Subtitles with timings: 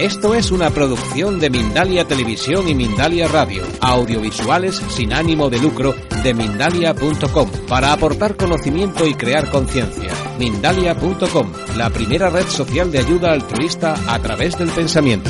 [0.00, 5.94] Esto es una producción de Mindalia Televisión y Mindalia Radio, audiovisuales sin ánimo de lucro
[6.24, 10.10] de mindalia.com, para aportar conocimiento y crear conciencia.
[10.38, 15.28] Mindalia.com, la primera red social de ayuda altruista a través del pensamiento.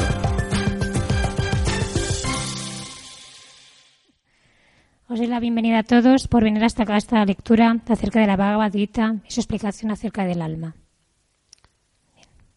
[5.09, 8.29] Os doy la bienvenida a todos por venir hasta acá a esta lectura acerca de
[8.29, 10.77] la Bhagavad Gita y su explicación acerca del alma.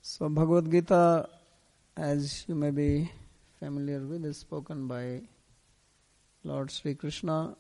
[0.02, 1.28] So Bhagavad Gita,
[1.96, 3.12] as you may be
[3.60, 5.22] familiar with, is spoken by
[6.44, 7.56] Lord Sri Krishna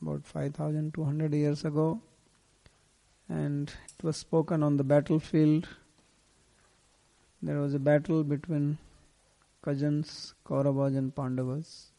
[0.00, 2.00] about 5,200 years ago,
[3.28, 5.68] and it was spoken on the battlefield.
[7.42, 8.78] There was a battle between
[9.62, 11.90] cousins Kauravas and Pandavas.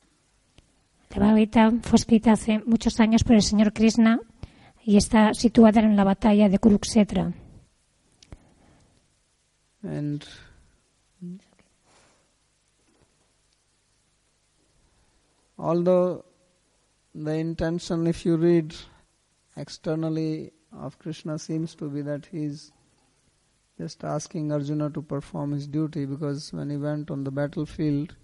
[1.10, 4.20] Gita fue escrita hace muchos años por el señor Krishna
[4.84, 7.34] y está situada en la batalla de Kurukshetra.
[9.84, 10.26] And
[15.58, 16.26] although
[17.14, 18.76] the intention, if you read
[19.56, 22.72] externally of Krishna, seems to be that he is
[23.78, 28.16] just asking Arjuna to perform his duty because when he went on the battlefield,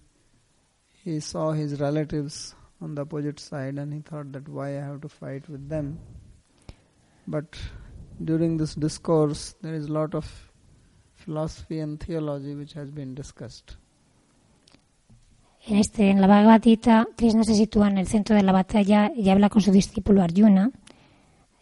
[1.04, 5.00] he saw his relatives on the opposite side and he thought that why I have
[5.02, 5.98] to fight with them.
[7.26, 7.58] But
[8.24, 10.52] during this discourse, there is a lot of
[11.14, 13.76] philosophy and theology which has been discussed.
[15.64, 19.12] En, este, en la Bhagavad Gita, Krishna se sitúa en el centro de la batalla
[19.14, 20.70] y habla con su discípulo Arjuna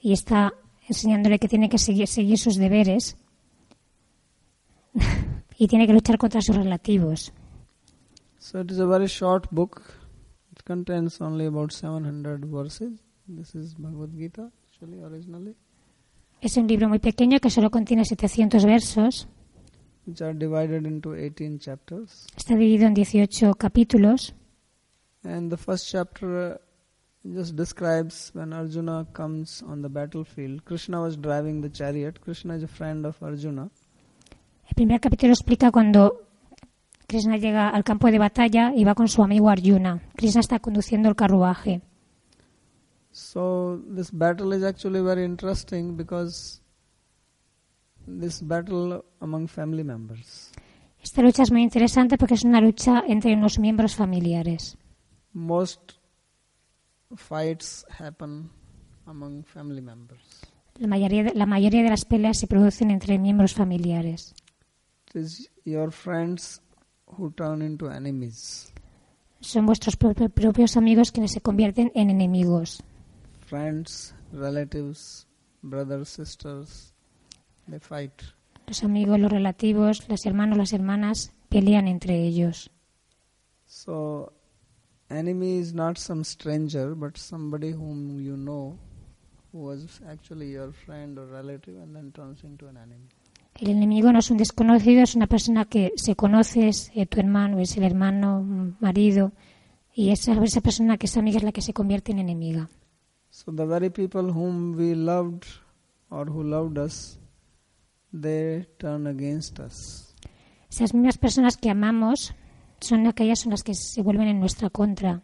[0.01, 0.55] y está
[0.89, 3.17] enseñándole que tiene que seguir, seguir sus deberes
[5.59, 7.33] y tiene que luchar contra sus relativos.
[8.39, 9.83] So it is a very short book.
[10.51, 13.01] It contains only about 700 verses.
[13.29, 15.55] This is Bhagavad Gita, actually, originally,
[16.41, 19.29] Es un libro muy pequeño que solo contiene 700 versos.
[20.11, 22.27] Which are divided into 18 chapters.
[22.37, 24.35] Está dividido en 18 capítulos.
[25.23, 26.59] And the first chapter uh,
[27.25, 30.65] just describes when Arjuna comes on the battlefield.
[30.65, 32.21] Krishna was driving the chariot.
[32.21, 33.71] Krishna is a friend of Arjuna.
[34.67, 36.27] El primer capítulo explica cuando
[37.07, 40.03] Krishna llega al campo de batalla y va con su amigo Arjuna.
[40.17, 41.83] Krishna está conduciendo el carruaje.
[43.13, 46.60] So this battle is actually very interesting because
[48.19, 50.51] this battle among family members.
[51.03, 54.77] Esta lucha es muy interesante porque es una lucha entre unos miembros familiares.
[55.33, 55.93] Most
[57.17, 58.51] fights happen
[59.07, 60.41] among family members.
[60.79, 64.35] La mayoría, de, la mayoría de las peleas se producen entre miembros familiares.
[65.09, 66.61] It is your friends
[67.07, 68.73] who turn into enemies.
[69.41, 72.83] Son vuestros pro- propios amigos quienes se convierten en enemigos.
[73.47, 75.27] Friends, relatives,
[75.63, 76.95] brothers, sisters.
[78.67, 82.71] Los amigos, los relativos, los hermanos, las hermanas pelean entre ellos.
[83.67, 84.33] So,
[85.09, 88.77] enemy is not some stranger, but somebody whom you know
[89.53, 93.09] who was actually your friend or relative and then turns into an enemy.
[93.61, 97.21] El enemigo no es un desconocido, es una persona que se conoce, es eh, tu
[97.21, 99.33] hermano, es el hermano, mm, marido,
[99.95, 102.71] y esa, esa persona que es amiga es la que se convierte en enemiga.
[103.31, 105.45] So, the very people whom we loved
[106.11, 107.19] or who loved us,
[108.13, 110.15] they turn against us.
[110.71, 112.35] Esas mismas personas que amamos
[112.81, 115.23] son aquellas son las que se vuelven en nuestra contra.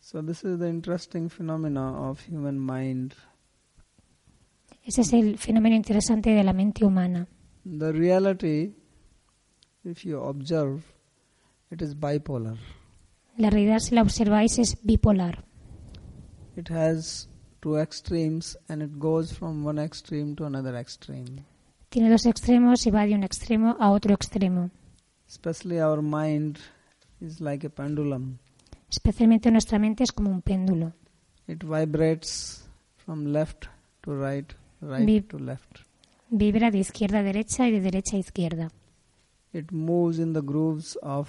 [0.00, 3.14] So, this is the interesting phenomena of human mind.
[4.84, 7.28] Ese es el fenómeno interesante de la mente humana.
[7.64, 8.74] The reality,
[9.84, 10.82] if you observe,
[11.70, 12.58] it is bipolar.
[13.36, 15.44] La realidad, si la observáis, es bipolar.
[16.56, 17.28] It has
[17.60, 21.44] two extremes and it goes from one extreme to another extreme.
[21.90, 24.70] Tiene dos extremos y va de un extremo a otro extremo.
[25.28, 26.58] Especially our mind
[27.20, 28.38] is like a pendulum.
[28.88, 30.92] Especialmente nuestra mente es como un péndulo.
[31.46, 32.64] It vibrates
[33.04, 33.66] from left
[34.02, 35.80] to right, right Vi- to left.
[36.30, 38.70] Vibra de izquierda a derecha y de derecha a izquierda.
[39.52, 41.28] It moves in the grooves of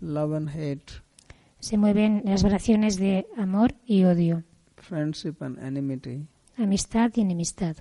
[0.00, 0.92] love and hate,
[1.58, 4.44] Se mueven las vibraciones de amor y odio,
[4.76, 6.26] friendship and enmity,
[6.56, 7.76] amistad y enemistad,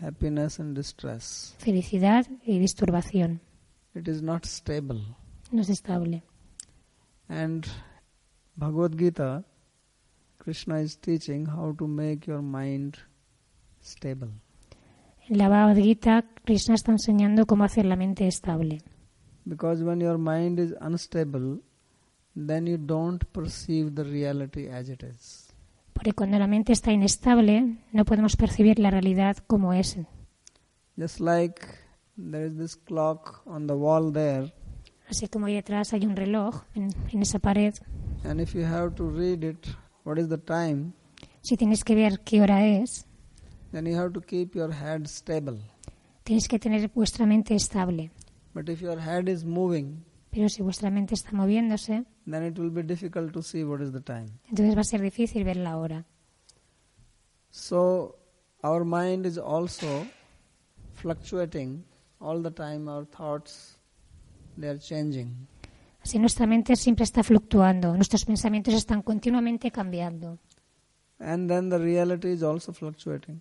[0.00, 1.54] happiness and distress.
[1.58, 3.40] felicidad y disturbación.
[3.94, 5.00] It is not stable.
[5.52, 6.22] No es estable.
[7.28, 7.66] And
[8.56, 9.44] Bhagavad Gita,
[10.38, 12.98] Krishna is teaching how to make your mind
[13.80, 14.30] stable.
[15.28, 18.82] En la Bhagavad Gita, Krishna está enseñando cómo hacer la mente estable.
[19.46, 21.60] Because when your mind is unstable,
[22.34, 25.43] then you don't perceive the reality as it is.
[25.94, 29.96] Porque cuando la mente está inestable, no podemos percibir la realidad como es.
[30.98, 31.60] Just like
[32.16, 34.52] there is this clock on the wall there,
[35.08, 37.74] Así como ahí detrás hay un reloj en, en esa pared,
[38.24, 39.66] and if you have to read it,
[40.04, 40.92] what is the time,
[41.42, 43.06] si tienes que ver qué hora es,
[43.72, 45.58] then you have to keep your head stable.
[46.24, 48.10] tienes que tener vuestra mente estable.
[48.54, 50.04] But if your head is moving,
[50.34, 53.92] Pero si vuestra mente está moviéndose, then it will be difficult to see what is
[53.92, 54.26] the time.
[54.48, 56.04] entonces va a ser difícil ver la hora.
[57.50, 58.16] So
[58.62, 60.06] our mind is also
[60.94, 61.84] fluctuating
[62.18, 62.88] all the time.
[62.88, 63.78] Our thoughts
[64.58, 65.46] they are changing,
[66.02, 70.38] Así nuestra mente siempre está fluctuando, nuestros pensamientos están continuamente cambiando
[71.20, 73.40] and then the reality is also fluctuating.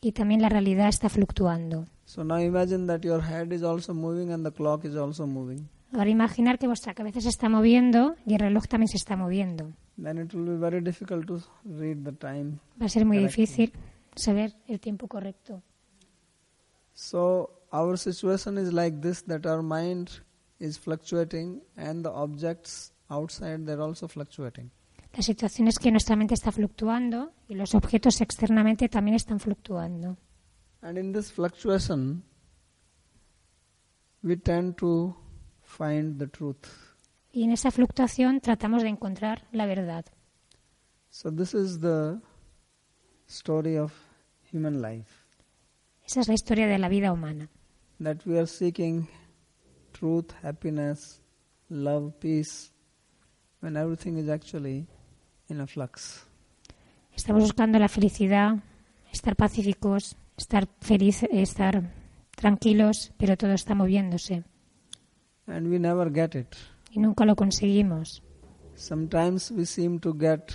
[0.00, 1.84] y también la realidad está fluctuando.
[2.06, 5.68] So now imagine that your head is also moving and the clock is also moving.
[5.92, 9.72] Ahora imaginar que vuestra cabeza se está moviendo y el reloj también se está moviendo.
[10.00, 12.58] Then it will be very difficult to read the time.
[12.80, 13.72] Va a ser muy difícil
[14.14, 15.62] saber el tiempo correcto.
[16.94, 20.10] So our situation is like this: that our mind
[20.58, 24.70] is fluctuating and the objects outside they're also fluctuating.
[25.12, 30.16] La situación es que nuestra mente está fluctuando y los objetos externamente también están fluctuando.
[30.82, 32.22] And in this fluctuation,
[34.22, 35.16] we tend to
[35.70, 36.66] find the truth.
[37.32, 40.04] Y en esa fluctuación tratamos de encontrar la verdad.
[41.10, 42.20] So, this is the
[43.28, 43.92] story of
[44.52, 45.10] human life
[46.04, 47.48] Esa es la historia de la vida humana.
[48.00, 49.06] that we are seeking
[49.92, 51.20] truth, happiness,
[51.68, 52.72] love, peace,
[53.60, 54.86] when everything is actually
[55.48, 56.26] in a flux.
[57.14, 58.62] Estamos buscando la felicidad,
[59.12, 61.92] estar pacíficos, estar felices, estar
[62.34, 64.44] tranquilos, pero todo está moviéndose
[65.50, 66.56] And we never get it.
[66.90, 68.22] y nunca lo conseguimos.
[68.74, 70.52] Sometimes we seem to get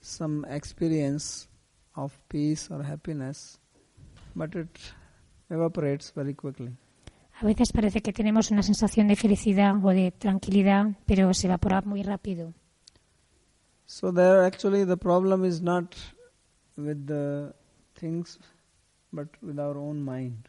[0.00, 1.48] some experience
[1.94, 3.58] of peace or happiness,
[4.34, 4.68] but it
[5.48, 6.76] evaporates very quickly.
[7.40, 11.80] A veces parece que tenemos una sensación de felicidad o de tranquilidad, pero se evapora
[11.82, 12.52] muy rápido.
[13.86, 15.96] So there actually the problem is not
[16.76, 17.52] with the
[17.94, 18.38] things
[19.12, 20.48] but with our own mind.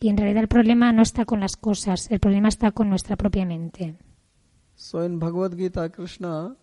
[0.00, 3.16] Y en realidad el problema no está con las cosas, el problema está con nuestra
[3.16, 3.96] propia mente.
[4.74, 6.54] So in Bhagavad Gita Krishna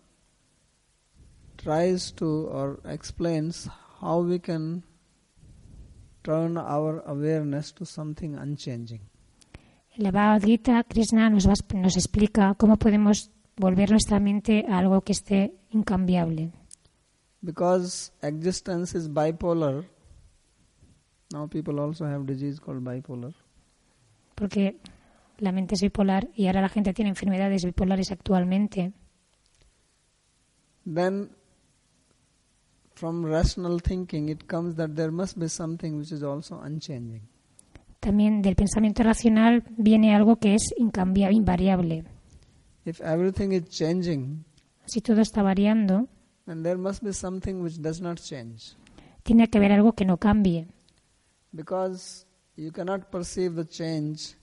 [1.56, 3.68] tries to or explains
[4.00, 4.84] how we can
[6.22, 9.00] turn our awareness to something unchanging.
[9.96, 15.02] En la Bhagavad Gita, Krishna nos, va explica cómo podemos volver nuestra mente a algo
[15.02, 16.50] que esté incambiable.
[17.42, 19.84] Because existence is bipolar.
[21.34, 23.34] Now people also have disease called bipolar.
[24.36, 24.76] Porque
[25.38, 28.92] la mente es bipolar y ahora la gente tiene enfermedades bipolares actualmente.
[30.86, 31.30] then
[32.94, 37.22] from rational thinking it comes that there must be something which is also unchanging.
[37.98, 42.04] También del pensamiento racional viene algo que es incambiable, invariable.
[42.84, 44.44] If everything is changing,
[44.84, 46.06] Si todo está variando,
[46.46, 48.76] then there must be something which does not change.
[49.24, 50.68] tiene que haber algo que no cambie.
[51.54, 54.34] Because you cannot perceive the change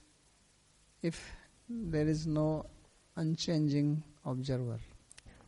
[1.02, 1.20] if
[1.68, 2.66] there is no
[3.16, 4.80] unchanging observer.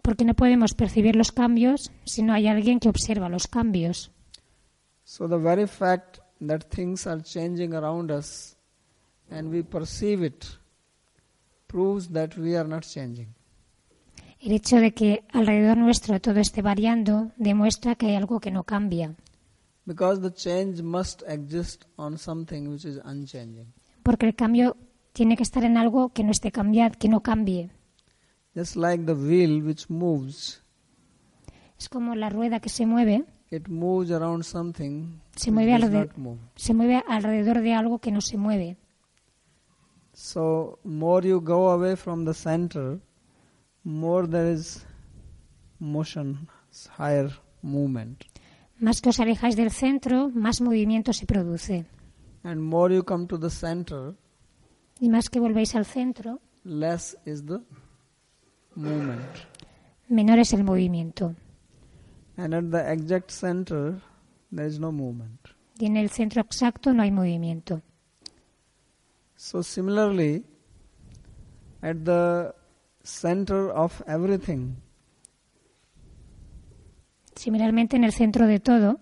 [0.02, 4.10] Porque no podemos percibir los cambios si no hay alguien que observa los cambios.
[5.04, 8.56] So the very fact that things are changing around us
[9.30, 10.44] and we perceive it
[11.66, 13.34] proves that we are not changing.
[14.40, 18.64] El hecho de que alrededor nuestro todo esté variando demuestra que hay algo que no
[18.64, 19.14] cambia.
[19.86, 23.72] Because the change must exist on something which is unchanging.
[24.02, 24.76] Porque el cambio
[25.12, 27.70] tiene que estar en algo que no esté cambiado, que no cambie.
[28.54, 30.62] Just like the wheel which moves,
[31.78, 36.16] Es como la rueda que se mueve, it moves around something Se mueve alrededor.
[36.16, 36.38] move.
[36.54, 38.76] se mueve alrededor de algo que no se mueve.
[40.12, 43.00] So more you go away from the center,
[43.82, 44.86] more there is
[45.80, 46.48] motion,
[46.96, 47.30] higher
[47.62, 48.24] movement.
[48.84, 51.86] Más que os alejáis del centro, más movimiento se produce.
[52.42, 54.14] And more you come to the center,
[55.00, 57.60] Y más que volvéis al centro, less is the
[58.74, 59.24] movement.
[60.10, 61.34] menor es el movimiento.
[62.36, 64.02] And at the exact center,
[64.54, 65.40] there is no movement.
[65.78, 67.80] Y en el centro exacto no hay movimiento.
[69.36, 70.44] So similarly,
[71.80, 72.54] at the
[73.02, 74.76] center of everything,
[77.36, 79.00] Similarmente, en el centro de todo,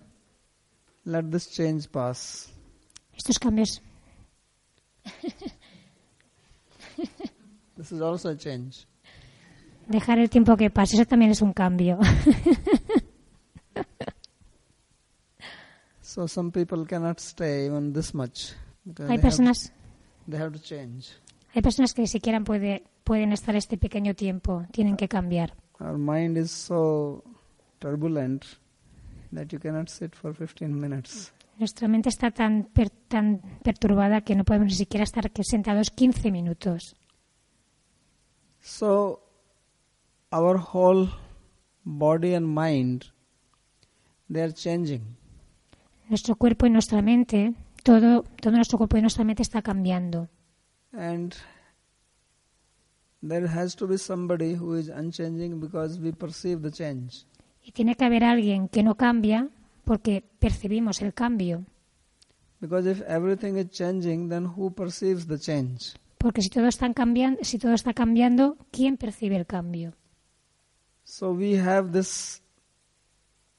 [1.05, 2.51] let this change pass.
[3.15, 3.81] estos cambios,
[7.75, 8.87] This is also a change.
[9.87, 11.99] dejar el tiempo que pase, eso también es un cambio.
[16.01, 18.53] So some people cannot stay even this much
[18.99, 19.71] hay have, personas,
[20.27, 21.07] they have to change.
[21.55, 25.55] Hay personas que ni siquiera puede, pueden estar este pequeño tiempo, tienen que cambiar.
[25.79, 27.23] Our mind is so
[27.83, 28.41] turbulent
[29.33, 31.33] that you cannot sit for 15 minutes.
[31.59, 36.31] Nuestra mente está tan, per- tan perturbada que no podemos ni siquiera estar sentados 15
[36.31, 36.95] minutos.
[38.61, 39.19] So,
[40.31, 41.09] our whole
[41.85, 43.05] body and mind,
[44.31, 45.01] they are changing.
[46.09, 50.29] Nuestro cuerpo y nuestra mente, todo, todo nuestro cuerpo y nuestra mente está cambiando.
[50.93, 51.35] And
[53.21, 57.25] there has to be somebody who is unchanging because we perceive the change.
[57.63, 59.49] Y tiene que haber alguien que no cambia
[59.85, 61.65] porque percibimos el cambio.
[62.59, 65.95] Because if everything is changing, then who perceives the change?
[66.17, 69.93] Porque si todo, está cambiando, si todo está cambiando, ¿quién percibe el cambio?
[71.03, 72.41] So we have this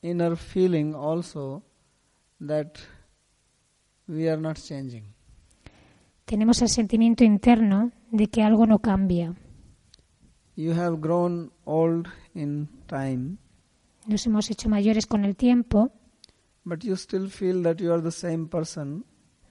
[0.00, 1.62] inner feeling also
[2.40, 2.78] that
[4.08, 5.04] we are not changing.
[6.24, 9.34] Tenemos el sentimiento interno de que algo no cambia.
[10.56, 13.36] You have grown old in time,
[14.06, 15.90] Nos hemos hecho mayores con el tiempo,
[16.64, 19.04] but you still feel that you are the same person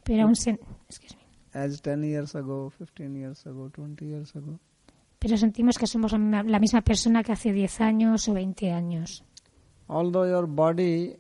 [0.04, 1.24] pero aún excuse me.
[1.54, 4.60] as 10 years ago, 15 years ago, 20 years ago.
[5.20, 8.72] pero sentimos que somos la misma- la misma persona que hace 10 años o 20
[8.72, 9.24] años,
[9.88, 11.16] Although your body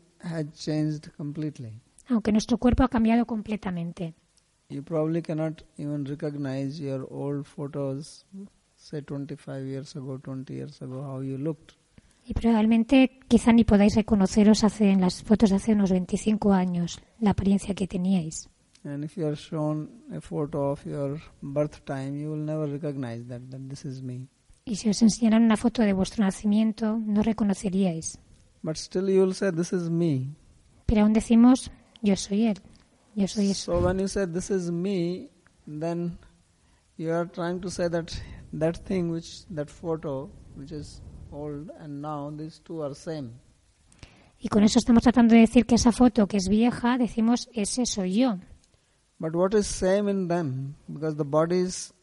[0.53, 4.13] changed completely, aunque nuestro cuerpo ha cambiado completamente.
[4.69, 8.25] you probably cannot even recognize your old photos,
[8.75, 11.75] say 25 years ago, 20 years ago, how you looked.
[12.25, 17.01] Y probablemente quizá ni podáis reconoceros hace, en las fotos de hace unos 25 años
[17.19, 18.49] la apariencia que teníais.
[18.85, 23.25] And if you are shown a photo of your birth time, you will never recognize
[23.27, 24.27] that, that this is me.
[24.65, 28.19] Y si os enseñaran una foto de vuestro nacimiento, no reconoceríais.
[28.61, 30.35] But still you will say, this is me.
[30.85, 32.61] Pero aún decimos, yo soy él,
[33.15, 33.73] yo soy eso.
[33.73, 35.29] So when you say this is me,
[35.65, 36.17] then
[36.97, 38.13] you are trying to say that
[38.53, 41.01] that thing which, that photo which is
[41.33, 43.31] old and now these two are same.
[44.39, 47.85] Y con eso estamos tratando de decir que esa foto que es vieja, decimos, ese
[47.85, 48.37] soy yo.
[49.19, 50.75] But what is same in them?
[50.87, 51.93] Because the body is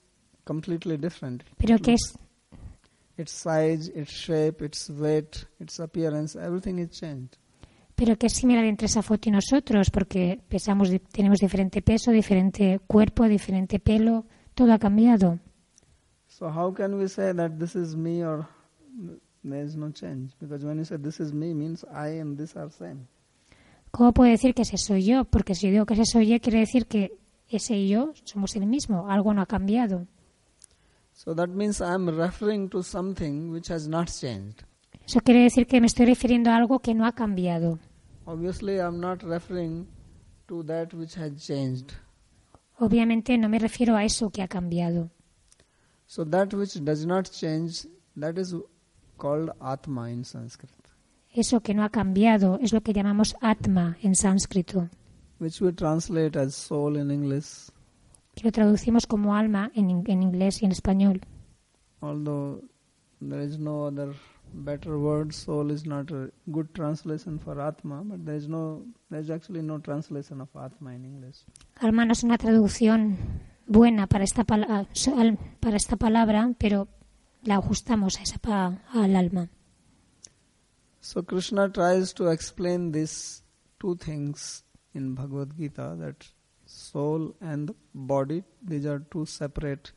[0.44, 1.44] completely different.
[1.58, 2.14] Pero que es,
[3.18, 7.36] Its size, its shape, its weight, its appearance, everything is changed.
[7.94, 12.80] pero que es similar entre esa foto y nosotros, porque pesamos, tenemos diferente peso, diferente
[12.86, 15.38] cuerpo, diferente pelo, todo ha cambiado.
[16.26, 18.46] So how can we say that this is me or
[19.42, 20.32] there is no change?
[20.40, 23.06] Because when you say this is me means I and this are same.
[23.90, 25.24] ¿Cómo puedo decir que ese soy yo?
[25.24, 28.66] Porque si digo que ese soy yo, quiere decir que ese y yo somos el
[28.66, 30.06] mismo, algo no ha cambiado.
[31.12, 34.64] So that means I am referring to something which has not changed.
[35.04, 37.78] Eso quiere decir que me estoy refiriendo a algo que no ha cambiado.
[38.26, 39.88] Obviously, I am not referring
[40.46, 41.92] to that which has changed.
[42.78, 45.10] Obviamente no me refiero a eso que ha cambiado.
[46.06, 48.54] So that which does not change, that is
[49.20, 50.72] called Atma in Sanskrit,
[51.32, 54.88] Eso que no ha cambiado es lo que llamamos Atma en sánscrito,
[55.38, 57.70] which we translate as soul in English,
[58.34, 61.20] que lo traducimos como alma en, en inglés y en español.
[62.02, 62.62] although
[63.20, 64.14] there is no other
[64.52, 65.32] better word.
[65.32, 69.62] Soul is not a good translation for Atma, but there is no, there is actually
[69.62, 71.44] no translation of Atma in English.
[71.80, 73.16] Alma no es una traducción
[73.68, 76.88] buena para esta, para esta palabra, pero
[77.42, 79.48] la ajustamos a esa pa- al alma.
[81.00, 83.42] So Krishna tries to explain these
[83.78, 86.26] two things in Bhagavad Gita that
[86.66, 89.92] soul and body these are two separate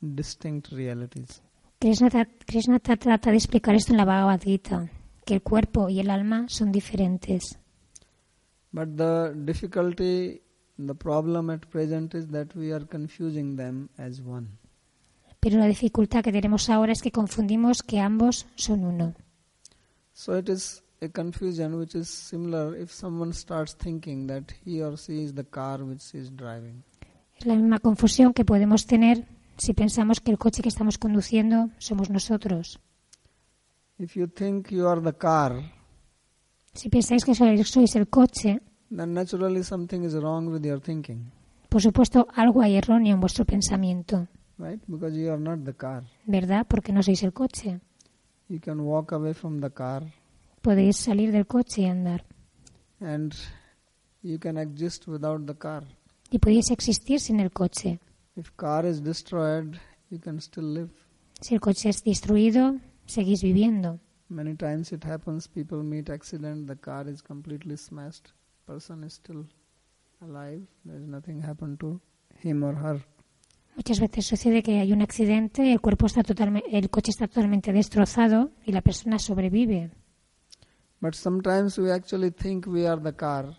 [0.00, 1.42] distinct realities.
[1.80, 2.08] Krishna,
[2.46, 4.90] Krishna tra- trata de explicar esto en la Bhagavad Gita,
[5.26, 7.58] que el cuerpo y el alma son diferentes.
[8.72, 10.40] But the difficulty
[10.78, 14.58] the problem at present is that we are confusing them as one.
[15.46, 19.14] Pero la dificultad que tenemos ahora es que confundimos que ambos son uno.
[20.12, 24.98] So it is a confusion which is similar if someone starts thinking that he or
[24.98, 26.82] she is the car which is driving.
[27.38, 29.24] Es la misma confusión que podemos tener
[29.56, 32.80] si pensamos que el coche que estamos conduciendo somos nosotros.
[34.00, 35.62] If you think you are the car,
[36.74, 41.30] Si pensáis que sois, sois el coche, then naturally something is wrong with your thinking,
[41.68, 44.26] por supuesto algo hay erróneo en vuestro pensamiento,
[44.58, 44.80] right?
[44.86, 46.04] Because you are not the car.
[46.26, 46.66] ¿verdad?
[46.68, 47.80] Porque no sois el coche.
[48.48, 50.04] You can walk away from the car
[50.62, 52.24] Podéis salir del coche y andar.
[53.00, 53.34] and
[54.22, 55.84] you can exist without the car.
[56.30, 58.00] Y podéis existir sin el coche.
[58.36, 59.76] If car is destroyed,
[60.10, 60.90] you can still live.
[61.40, 64.00] Si el coche es destruido, seguís viviendo.
[64.28, 68.32] Many times it happens people meet accident, the car is completely smashed,
[68.66, 69.46] person is still
[70.20, 72.00] alive, there is nothing happened to
[72.42, 73.00] him or her.
[73.76, 77.72] Muchas veces sucede que hay un accidente, el cuerpo está totalmente, el coche está totalmente
[77.72, 79.90] destrozado y la persona sobrevive.
[81.00, 83.58] But sometimes we actually think we are the car,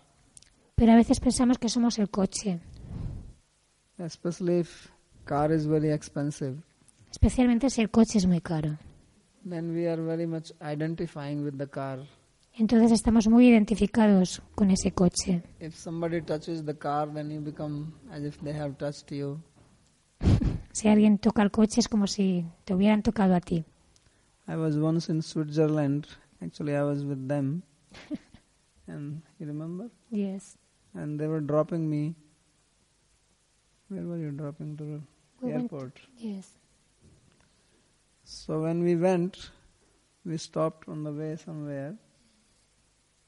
[0.74, 2.60] Pero a veces pensamos que somos el coche,
[3.98, 4.88] especially if
[5.24, 6.56] car is very expensive.
[7.10, 8.76] especialmente si el coche es muy caro.
[9.48, 12.00] Then we are very much identifying with the car.
[12.54, 15.42] Entonces estamos muy identificados con ese coche.
[15.60, 19.40] If somebody touches the car, then you become as if they have touched you.
[20.72, 23.64] Si alguien toca el coche es como si te hubieran tocado a ti.
[24.46, 26.06] I was once in Switzerland.
[26.40, 27.62] Actually, I was with them.
[28.86, 29.90] and you remember?
[30.10, 30.56] Yes.
[30.94, 32.14] And they were dropping me.
[33.88, 35.02] Where were you dropping to
[35.40, 36.00] We went- airport?
[36.16, 36.52] Yes.
[38.24, 39.50] So when we went,
[40.24, 41.94] we stopped on the way somewhere.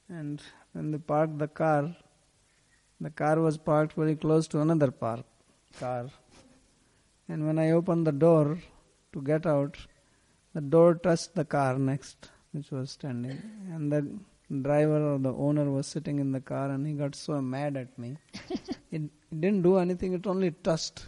[0.09, 0.41] And
[0.73, 1.95] when they parked the car,
[2.99, 5.25] the car was parked very close to another park
[5.79, 6.09] car.
[7.31, 8.57] And when I opened the door
[9.13, 9.77] to get out,
[10.53, 13.41] the door touched the car next, which was standing.
[13.73, 14.01] And the
[14.67, 17.97] driver or the owner was sitting in the car and he got so mad at
[17.97, 18.17] me.
[18.91, 21.07] it, it didn't do anything, it only touched.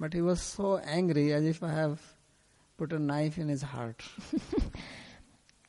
[0.00, 2.00] But he was so angry as if I have
[2.76, 4.02] put a knife in his heart.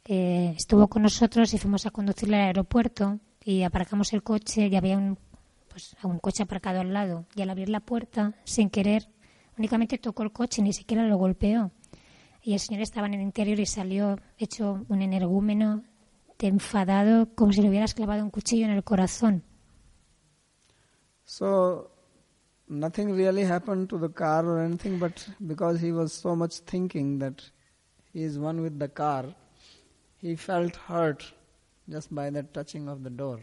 [0.05, 4.75] Eh, estuvo con nosotros y fuimos a conducirle al aeropuerto y aparcamos el coche y
[4.75, 5.17] había un,
[5.69, 7.27] pues, un coche aparcado al lado.
[7.35, 9.07] Y al abrir la puerta, sin querer,
[9.57, 11.71] únicamente tocó el coche, ni siquiera lo golpeó.
[12.43, 15.83] Y el señor estaba en el interior y salió hecho un energúmeno,
[16.39, 19.43] de enfadado, como si le hubieras clavado un cuchillo en el corazón.
[21.23, 21.91] So
[22.67, 27.19] nothing really happened to the car or anything, but because he was so much thinking
[27.19, 27.41] that
[28.11, 29.35] he is one with the car,
[30.17, 31.33] he felt hurt
[31.87, 33.39] just by the touching of the door.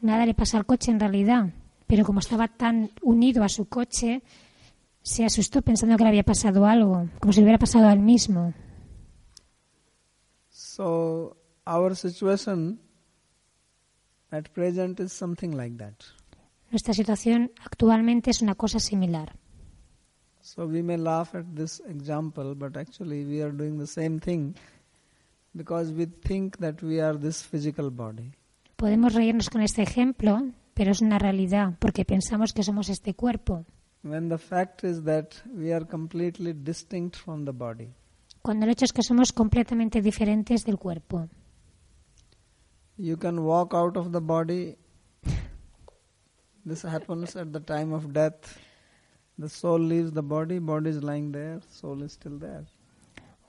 [0.00, 1.52] Nada le pasa al coche en realidad,
[1.86, 4.22] pero como estaba tan unido a su coche,
[5.04, 8.00] se asustó pensando que le había pasado algo, como si le hubiera pasado a él
[8.00, 8.54] mismo.
[10.48, 11.36] So
[11.66, 12.80] our situation
[14.30, 15.94] at present is something like that.
[16.70, 19.36] Nuestra situación actualmente es una cosa similar.
[20.40, 24.54] So we may laugh at this example, but actually we are doing the same thing
[25.52, 28.32] because we think that we are this physical body.
[28.76, 33.66] Podemos reírnos con este ejemplo, pero es una realidad porque pensamos que somos este cuerpo,
[34.04, 37.88] When the fact is that we are completely distinct from the body.
[38.44, 41.30] cuando el hecho es que somos completamente diferentes del cuerpo.
[42.98, 44.76] You can walk out of the body.
[46.66, 48.58] This happens at the time of death.
[49.38, 52.66] The soul leaves the body, body is lying there, soul is still there.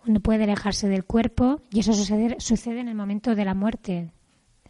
[0.07, 4.13] Uno puede alejarse del cuerpo y eso sucede, sucede en el momento de la muerte.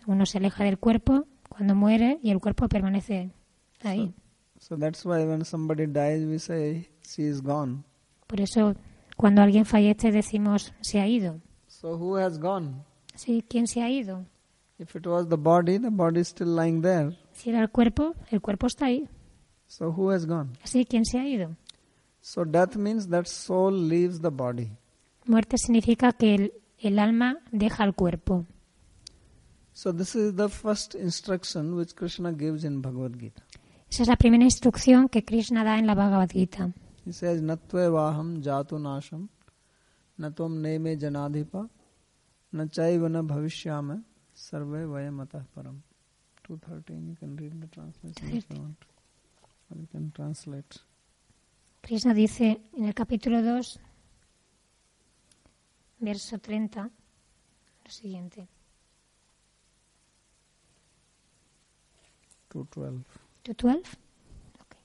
[0.07, 3.29] Uno se aleja del cuerpo cuando muere y el cuerpo permanece
[3.83, 4.07] ahí.
[4.07, 4.24] So
[4.77, 7.83] that's why when somebody dies, we say she is gone.
[8.27, 8.75] Por eso,
[9.15, 11.39] cuando alguien fallece, decimos se ha ido.
[11.67, 12.83] So who has gone?
[13.15, 14.25] Sí, ¿quién se ha ido?
[14.77, 17.17] If it was the body, the body is still lying there.
[17.33, 19.07] Si era el cuerpo, el cuerpo está ahí.
[19.67, 20.49] So who has gone?
[20.63, 21.55] Así, ¿quién se ha ido?
[22.21, 24.71] So death means that soul leaves the body.
[25.25, 28.45] Muerte significa que el, el alma deja el cuerpo.
[29.73, 33.41] So this is the first instruction which Krishna gives in Bhagavad Gita.
[33.89, 36.73] Esa es la primera instrucción que Krishna da en la Bhagavad Gita.
[37.05, 39.29] He says, Natvevaham jatu nasham,
[40.19, 41.69] natom neme janadhipa,
[42.51, 45.81] na chaiva na bhavishyama, sarve vayam atah param.
[46.47, 48.77] 213, you can read the translation if you want.
[49.71, 50.77] Or you can translate.
[51.81, 53.79] Krishna dice en el capítulo 2,
[55.99, 58.47] verso 30, lo siguiente.
[62.49, 63.24] 212.
[63.45, 63.77] ¿Tú 12?
[63.77, 64.75] Ok.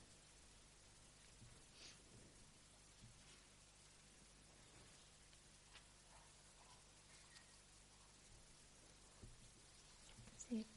[10.37, 10.67] Sí.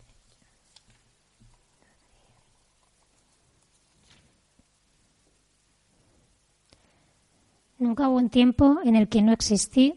[7.78, 9.92] Nunca hubo un tiempo en el que no existí,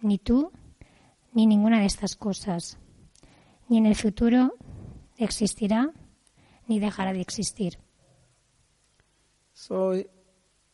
[0.00, 0.50] ni tú,
[1.34, 2.78] ni ninguna de estas cosas.
[3.68, 4.54] Ni en el futuro
[5.18, 5.92] existirá,
[6.72, 7.72] ni dejará de existir.
[9.52, 10.06] So he-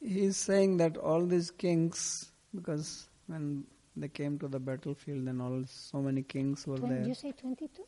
[0.01, 5.65] he's saying that all these kings, because when they came to the battlefield, then all
[5.67, 7.09] so many kings were Twen- there.
[7.09, 7.85] you say 22?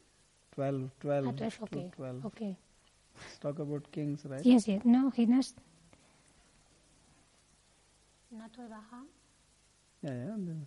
[0.56, 1.90] 12, 12, Ah, 12, okay.
[1.96, 2.24] 12.
[2.26, 2.56] Okay.
[3.16, 4.44] Let's talk about kings, right?
[4.44, 4.82] Yes, yes.
[4.84, 5.54] No, he knows.
[8.32, 9.06] Not to Abraham.
[10.02, 10.36] Yeah, yeah.
[10.38, 10.66] there's-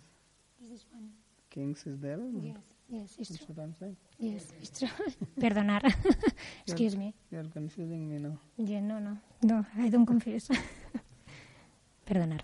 [0.62, 1.10] Is this one?
[1.50, 2.18] Kings is there.
[2.40, 3.54] Yes, yes, it's That's true.
[3.54, 3.96] what I'm saying.
[4.18, 4.88] Yes, it's true.
[5.40, 5.82] Perdonar.
[6.66, 7.14] Excuse me.
[7.30, 8.38] You're confusing me now.
[8.56, 9.16] Yeah, no, no.
[9.42, 10.48] No, I don't confuse.
[12.06, 12.40] perdonar.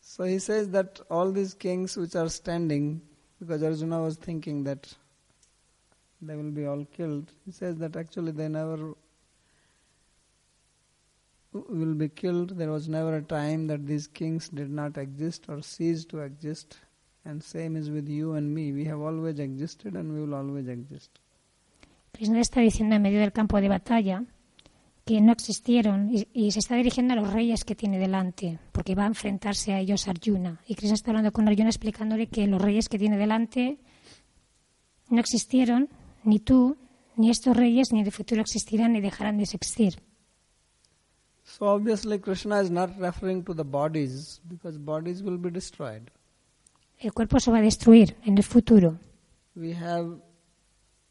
[0.00, 3.00] So he says that all these kings which are standing,
[3.38, 4.92] because Arjuna was thinking that
[6.20, 8.94] they will be all killed, he says that actually they never
[11.52, 12.56] will be killed.
[12.58, 16.78] There was never a time that these kings did not exist or cease to exist.
[17.24, 18.72] And same is with you and me.
[18.72, 21.10] We have always existed and we will always exist.
[22.12, 24.24] Krishna está diciendo en medio del campo de batalla
[25.04, 28.94] que no existieron y, y, se está dirigiendo a los reyes que tiene delante, porque
[28.94, 30.60] va a enfrentarse a ellos Arjuna.
[30.66, 33.78] Y Krishna está hablando con Arjuna explicándole que los reyes que tiene delante
[35.08, 35.88] no existieron,
[36.24, 36.76] ni tú,
[37.16, 40.00] ni estos reyes, ni en el futuro existirán ni dejarán de existir.
[41.44, 46.10] So obviously Krishna is not referring to the bodies because bodies will be destroyed.
[47.00, 48.98] El cuerpo se va a destruir en el futuro.
[49.56, 50.18] We have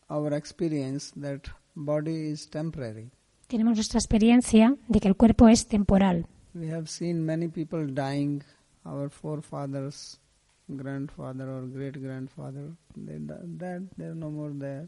[0.08, 1.41] our experience that
[1.73, 3.10] body is temporary.
[3.47, 6.28] Tenemos nuestra experiencia de que el cuerpo es temporal.
[6.54, 8.43] We have seen many people dying,
[8.86, 10.19] our forefathers,
[10.67, 14.88] grandfather or great grandfather, they died, they're no more there.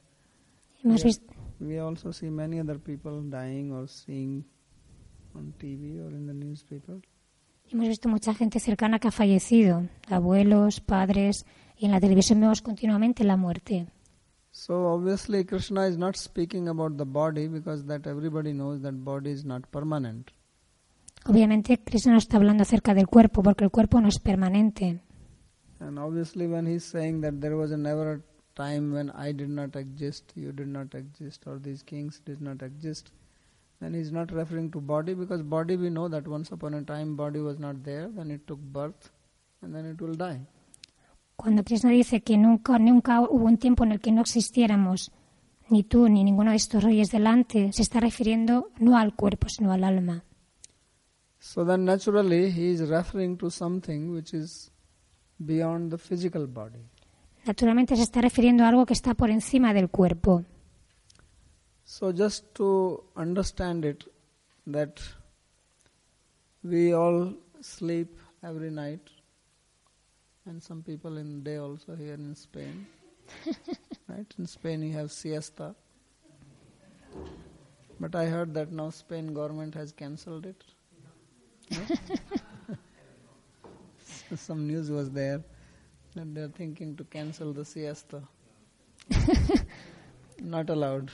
[0.84, 4.46] Hemos We, visto, we also see many other people dying or seeing
[5.36, 7.02] on TV or in the newspaper.
[7.72, 11.46] Hemos visto mucha gente cercana que ha fallecido, abuelos, padres,
[11.78, 13.88] y en la televisión vemos continuamente la muerte.
[14.52, 19.32] So obviously Krishna is not speaking about the body because that everybody knows that body
[19.32, 20.32] is not permanent.
[21.26, 25.00] Obviamente, Krishna no está hablando acerca del cuerpo, porque el cuerpo no es permanente.
[25.80, 28.22] And obviously when he's saying that there was a never a
[28.56, 32.62] time when I did not exist, you did not exist, or these kings did not
[32.62, 33.12] exist,
[33.82, 37.16] then he's not referring to body because body we know that once upon a time
[37.16, 39.10] body was not there, then it took birth
[39.62, 40.40] and then it will die.
[41.36, 45.12] Cuando Krishna dice que nunca, nunca hubo un tiempo en el que no existiéramos,
[45.70, 49.72] ni tú ni ninguno de estos reyes delante, se está refiriendo no al cuerpo, sino
[49.72, 50.24] al alma.
[51.40, 54.72] So then naturally he is referring to something which is
[55.40, 56.86] beyond the physical body.
[57.46, 60.46] Naturalmente se está refiriendo a algo que está por encima del cuerpo.
[61.92, 64.06] So just to understand it,
[64.66, 65.02] that
[66.64, 69.10] we all sleep every night,
[70.46, 72.88] and some people in day also here in Spain.
[74.08, 74.26] right?
[74.40, 75.76] In Spain you have siesta.
[78.00, 80.64] But I heard that now Spain government has cancelled it.
[81.72, 82.78] No?
[84.38, 85.42] some news was there
[86.16, 88.24] that they're thinking to cancel the siesta.
[90.40, 91.12] Not allowed.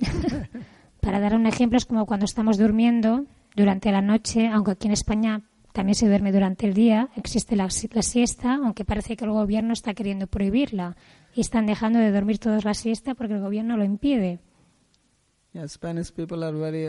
[1.00, 4.92] Para dar un ejemplo, es como cuando estamos durmiendo durante la noche, aunque aquí en
[4.92, 9.30] España también se duerme durante el día, existe la, la siesta, aunque parece que el
[9.30, 10.96] gobierno está queriendo prohibirla
[11.34, 14.40] y están dejando de dormir todos la siesta porque el gobierno lo impide.
[15.52, 16.86] Yeah, Spanish people are very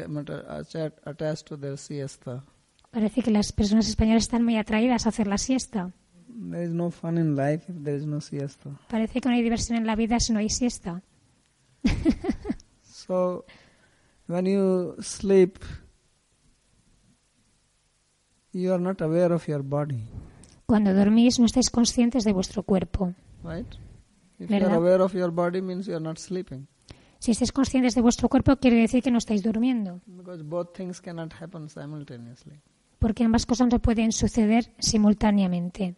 [1.06, 2.44] attached to their siesta.
[2.92, 5.92] Parece que las personas españolas están muy atraídas a hacer la siesta.
[6.28, 8.72] There is no fun in life if there is no siesta.
[8.90, 11.04] Parece que no hay diversión en la vida si no hay siesta.
[13.10, 13.44] So,
[14.28, 15.58] when you sleep,
[18.54, 20.06] you are not aware of your body,
[20.68, 23.16] Cuando dormís no estáis conscientes de vuestro cuerpo.
[23.44, 23.66] right?
[24.38, 24.78] If you are ¿Verdad?
[24.78, 26.68] aware of your body, means you are not sleeping,
[27.18, 31.02] Si estáis conscientes de vuestro cuerpo quiere decir que no estáis durmiendo, because both things
[31.02, 32.62] cannot happen simultaneously.
[33.00, 35.96] porque ambas cosas no pueden suceder simultáneamente.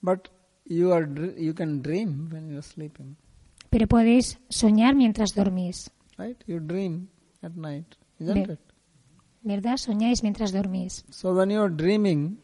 [0.00, 0.30] But
[0.64, 1.06] you are
[1.38, 3.16] you can dream when you are sleeping,
[3.72, 6.36] Pero podéis soñar mientras dormís, right?
[6.46, 7.08] You dream
[7.40, 8.60] at night, isn't Ve- it?
[9.42, 9.78] ¿verdad?
[9.78, 11.04] Soñáis mientras dormís.
[11.10, 12.36] So when you are dreaming,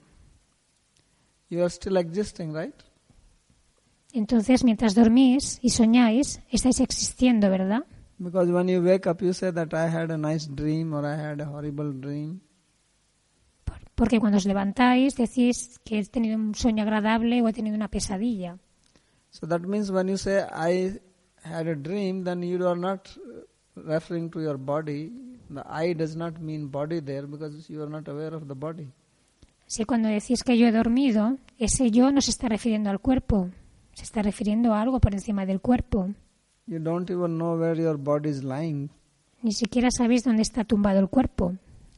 [1.50, 2.74] you are still existing, right?
[4.12, 7.84] Entonces, mientras dormís y soñáis, estáis existiendo, ¿verdad?
[8.18, 11.14] Because when you wake up, you say that I had a nice dream or I
[11.14, 12.40] had a horrible dream.
[13.64, 17.76] Por- Porque cuando os levantáis decís que he tenido un sueño agradable o he tenido
[17.76, 18.58] una pesadilla.
[19.30, 20.98] So that means when you say I
[21.42, 23.40] had a dream, then you are not uh,
[23.76, 25.12] referring to your body.
[25.50, 28.88] The I does not mean body there because you are not aware of the body.
[29.66, 33.50] Si cuando decís que yo he dormido, ese yo no se está refiriendo al cuerpo,
[33.92, 36.08] se está refiriendo a algo por encima del cuerpo.
[36.66, 38.90] You don't even know where your body is lying.
[39.42, 41.54] Ni siquiera sabéis dónde está tumbado el cuerpo.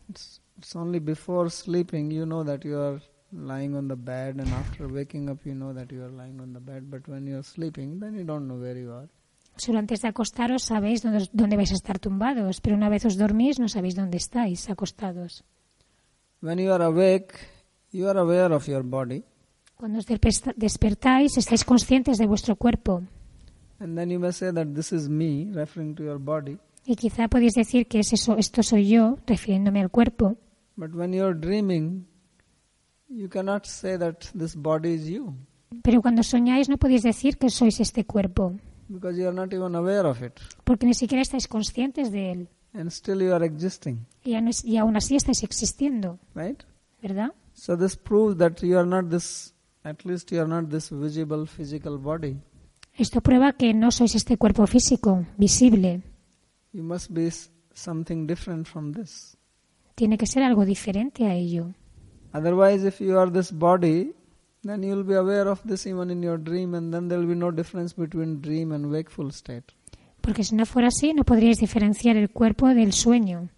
[0.08, 3.00] It's, it's only before sleeping you know that you are
[3.32, 6.52] lying on the bed, and after waking up you know that you are lying on
[6.52, 6.90] the bed.
[6.90, 9.08] But when you are sleeping, then you don't know where you are.
[9.60, 13.18] Solo antes de acostaros sabéis dónde, dónde vais a estar tumbados, pero una vez os
[13.20, 15.44] dormís no sabéis dónde estáis acostados.
[16.40, 17.36] When you are awake,
[17.92, 19.22] you are aware of your body,
[19.76, 20.06] Cuando os
[20.56, 23.02] despertáis, estáis conscientes de vuestro cuerpo.
[23.80, 26.56] and then you may say that this is me, referring to your body.
[26.86, 30.38] Y quizá podéis decir que es eso, esto soy yo, refiriéndome al cuerpo.
[30.74, 32.06] But when dreaming,
[33.10, 35.34] you cannot say that this body is you
[35.82, 38.56] Pero cuando soñáis no podéis decir que sois este cuerpo,
[38.92, 40.40] because you are not even aware of it.
[40.64, 42.48] porque ni siquiera estáis conscientes de él.
[42.72, 46.62] And still you are existing, Y, aún es- y aún así estáis existiendo, right?
[47.02, 47.32] ¿verdad?
[47.54, 51.46] So this proves that you are not this, at least you are not this visible
[51.46, 52.36] physical body.
[52.96, 56.02] Esto prueba que no sois este cuerpo físico, visible.
[56.72, 57.28] You must be
[57.74, 59.36] something different from this.
[59.94, 61.74] Tiene que ser algo diferente a ello.
[62.32, 64.12] Otherwise, if you are this body,
[64.62, 67.28] then you will be aware of this even in your dream, and then there will
[67.28, 69.72] be no difference between dream and wakeful state.
[70.20, 73.48] Porque si no fuera así, no podríais diferenciar el cuerpo del sueño.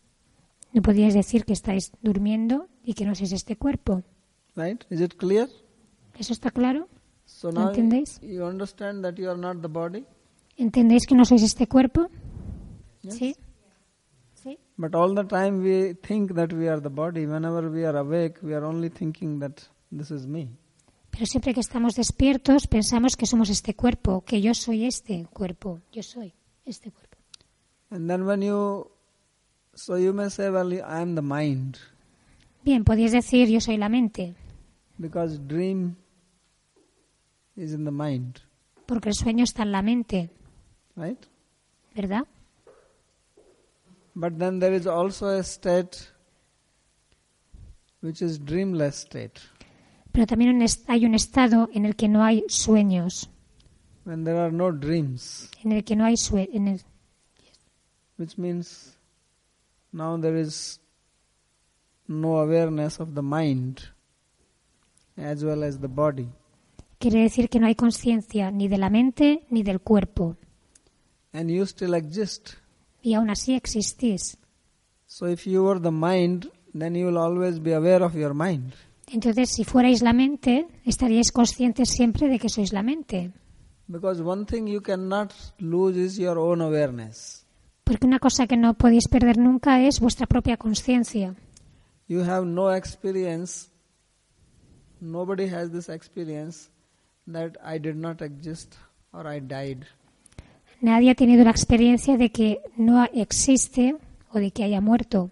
[0.73, 4.03] No podríais decir que estáis durmiendo y que no sois este cuerpo.
[4.55, 4.85] Right?
[4.91, 5.49] Is it clear?
[6.19, 6.89] ¿Eso está claro?
[7.25, 8.21] So ¿Lo now entendéis?
[8.23, 10.05] you understand that you are not the body,
[10.57, 12.09] ¿Entendéis que no sois este cuerpo?
[13.03, 13.15] Yes.
[13.15, 13.37] Sí.
[14.35, 14.59] Sí.
[14.77, 17.27] but all the time we think that we are the body.
[17.27, 20.51] Whenever we are awake, we are only thinking that this is me.
[21.13, 25.83] Pero siempre que estamos despiertos pensamos que somos este cuerpo, que yo soy este cuerpo,
[25.93, 26.33] yo soy
[26.65, 27.19] este cuerpo.
[27.91, 28.91] And then when you,
[29.75, 31.77] so you may say, well, I am the mind,
[32.65, 34.35] Bien, podéis decir yo soy la mente,
[34.99, 35.97] because dream
[37.57, 38.39] is in the mind,
[38.87, 40.31] porque el sueño está en la mente,
[40.97, 41.19] right?
[41.95, 42.25] ¿verdad?
[44.15, 46.11] But then there is also a state
[48.01, 49.41] which is dreamless state,
[50.13, 53.31] Pero también hay un estado en el que no hay sueños,
[54.05, 56.83] when there are no dreams, en el que no hay sue- en el-
[58.19, 58.97] which means
[59.93, 60.81] now there is
[62.07, 63.81] no awareness of the mind
[65.17, 66.29] as well as the body.
[66.99, 70.37] quiere decir que no hay conciencia ni de la mente ni del cuerpo,
[71.33, 72.51] And you still exist.
[73.03, 74.37] y aún así existís.
[75.07, 78.75] So if you were the mind, then you will always be aware of your mind.
[79.13, 83.31] Entonces, si fuerais la mente, estaríais conscientes siempre de que sois la mente.
[83.87, 87.45] Because one thing you cannot lose is your own awareness.
[87.85, 91.35] Porque una cosa que no podéis perder nunca es vuestra propia conciencia.
[92.09, 93.69] You have no experience,
[95.01, 96.71] nobody has this experience
[97.31, 98.77] that I did not exist
[99.13, 99.85] or I died.
[100.81, 103.97] Nadie ha tenido la experiencia de que no existe
[104.33, 105.31] o de que haya muerto.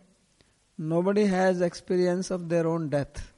[0.77, 3.30] Nobody has experience of their own death.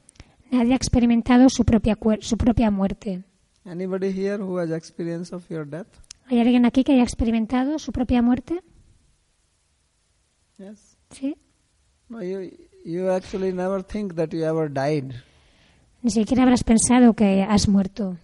[0.53, 3.23] Nadie ha experimentado su propia, su propia muerte.
[3.65, 5.87] Anybody here who has experience of your death?
[6.27, 8.61] ¿Hay alguien aquí que haya experimentado su propia muerte?
[10.59, 10.95] Yes.
[11.09, 11.35] Sí.
[12.07, 12.51] No, you
[12.85, 15.15] you actually never think that you ever died
[16.03, 18.17] Ni siquiera habrás pensado que has muerto,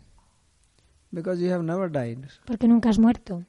[1.12, 2.28] because you have never died.
[2.46, 3.44] porque nunca has muerto.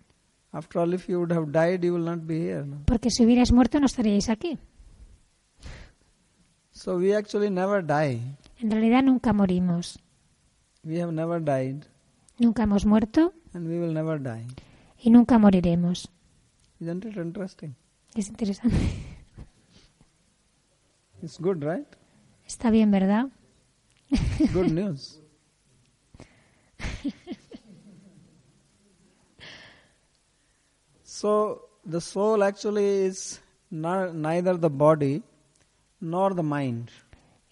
[0.52, 2.64] After all, if you would have died, you will not be here.
[2.64, 2.78] no?
[2.86, 4.58] Porque si hubierais muerto no estaríais aquí.
[6.72, 8.20] So we actually never die.
[8.60, 9.98] En realidad nunca morimos.
[10.84, 11.84] We have never died,
[12.38, 14.46] Nunca hemos muerto and we will never die.
[15.02, 16.08] y nunca moriremos.
[16.80, 17.74] Isn't it interesting?
[18.14, 18.76] Es interesante.
[21.22, 21.86] It's good, right?
[22.46, 23.28] Está bien, ¿verdad?
[24.54, 25.20] Good news.
[31.04, 35.22] so the soul actually is not, neither the body
[36.00, 36.90] nor the mind.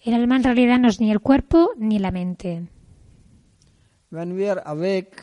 [0.01, 2.67] El alma en realidad no es ni el cuerpo ni la mente.
[4.11, 5.21] When we are awake,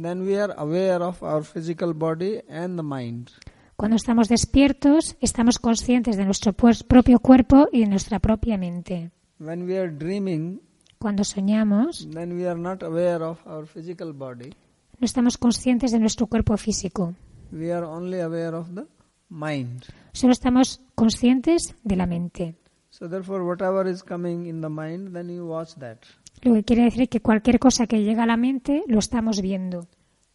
[0.00, 3.30] then we are aware of our physical body and the mind.
[3.76, 9.10] Cuando estamos despiertos, estamos conscientes de nuestro pues- propio cuerpo y de nuestra propia mente.
[9.38, 10.60] When we are dreaming,
[10.98, 14.50] Cuando soñamos, then we are not aware of our physical body.
[14.98, 17.14] no estamos conscientes de nuestro cuerpo físico.
[17.52, 18.84] We are only aware of the
[19.30, 19.84] mind.
[20.12, 22.56] Solo estamos conscientes de la mente.
[23.00, 26.04] So therefore, whatever is coming in the mind, then you watch that.
[26.42, 29.88] Lo que quiere decir que cualquier cosa que llega a la mente lo estamos viendo.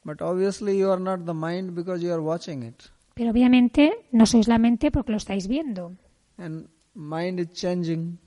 [0.04, 2.82] But obviously, you are not the mind because you are watching it.
[3.14, 5.94] Pero obviamente no sois la mente porque lo estáis viendo.
[6.38, 8.18] And mind is changing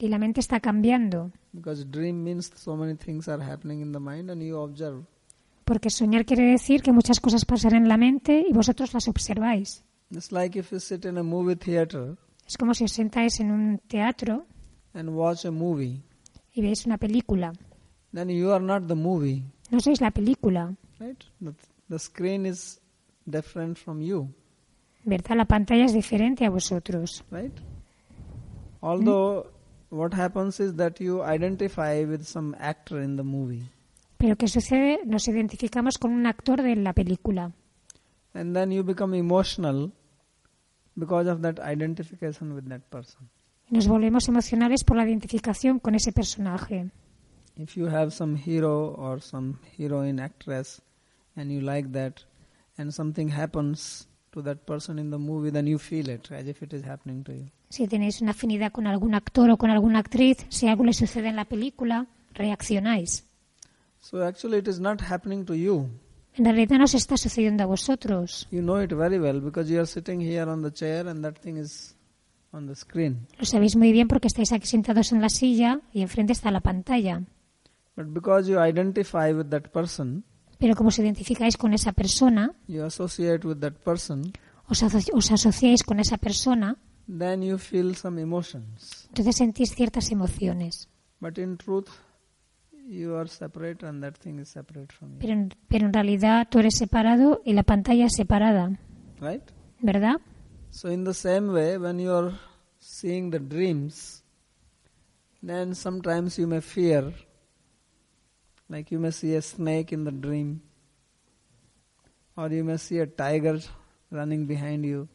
[0.00, 1.30] Y la mente está cambiando.
[1.52, 5.04] because dream means so many things are happening in the mind and you observe.
[5.64, 9.84] Porque soñar quiere decir que muchas cosas pasan en la mente y vosotros las observáis.
[10.10, 13.50] It's like if you sit in a movie theater Es como si os sentáis en
[13.50, 14.46] un teatro
[14.94, 16.00] and watch a movie,
[16.52, 17.52] y veis una película.
[18.12, 21.18] then you are not the movie, No sois la película, right?
[21.40, 21.52] The,
[21.88, 22.80] the screen is
[23.26, 24.28] different from you,
[25.04, 25.36] ¿verdad?
[25.36, 27.24] La pantalla es diferente a vosotros.
[27.30, 27.52] right?
[28.80, 29.46] Although
[29.90, 33.62] what happens is that you identify with some actor in the movie,
[34.18, 35.00] Pero ¿qué sucede?
[35.06, 37.52] Nos identificamos con un actor de la película
[38.34, 39.92] and then you become emotional
[40.96, 43.28] because of that identification with that person.
[43.70, 46.90] Nos volvemos emocionales por la identificación con ese personaje.
[47.56, 50.82] If you have some hero or some heroine actress
[51.36, 52.24] and you like that,
[52.76, 56.62] and something happens to that person in the movie, then you feel it as if
[56.62, 57.50] it is happening to you.
[57.70, 61.28] Si tenéis una afinidad con algún actor o con alguna actriz, si algo le sucede
[61.28, 63.24] en la película, reaccionáis.
[64.00, 65.88] So actually, it is not happening to you.
[66.36, 68.48] En realidad no os está sucediendo a vosotros.
[68.50, 71.38] You know it very well because you are sitting here on the chair and that
[71.40, 71.94] thing is
[72.52, 73.26] on the screen.
[73.38, 76.60] Lo sabéis muy bien porque estáis aquí sentados en la silla y enfrente está la
[76.60, 77.22] pantalla.
[77.96, 80.24] But because you identify with that person,
[80.58, 84.32] Pero como os identificáis con esa persona, you associate with that person,
[84.68, 89.06] os, os asociáis con esa persona, then you feel some emotions.
[89.08, 90.88] entonces sentís ciertas emociones.
[91.20, 91.88] But in truth,
[92.86, 95.18] you are separate and that thing is separate from you.
[95.20, 98.78] Pero en, pero en realidad tú eres separado y la pantalla es separada,
[99.20, 99.42] Right?
[99.80, 100.16] ¿verdad?
[100.70, 102.32] So, in the same way, when you are
[102.78, 104.22] seeing the dreams,
[105.42, 107.12] then sometimes you may fear,
[108.68, 110.60] like you may see a snake in the dream,
[112.36, 113.60] or you may see a tiger
[114.10, 115.08] running behind you.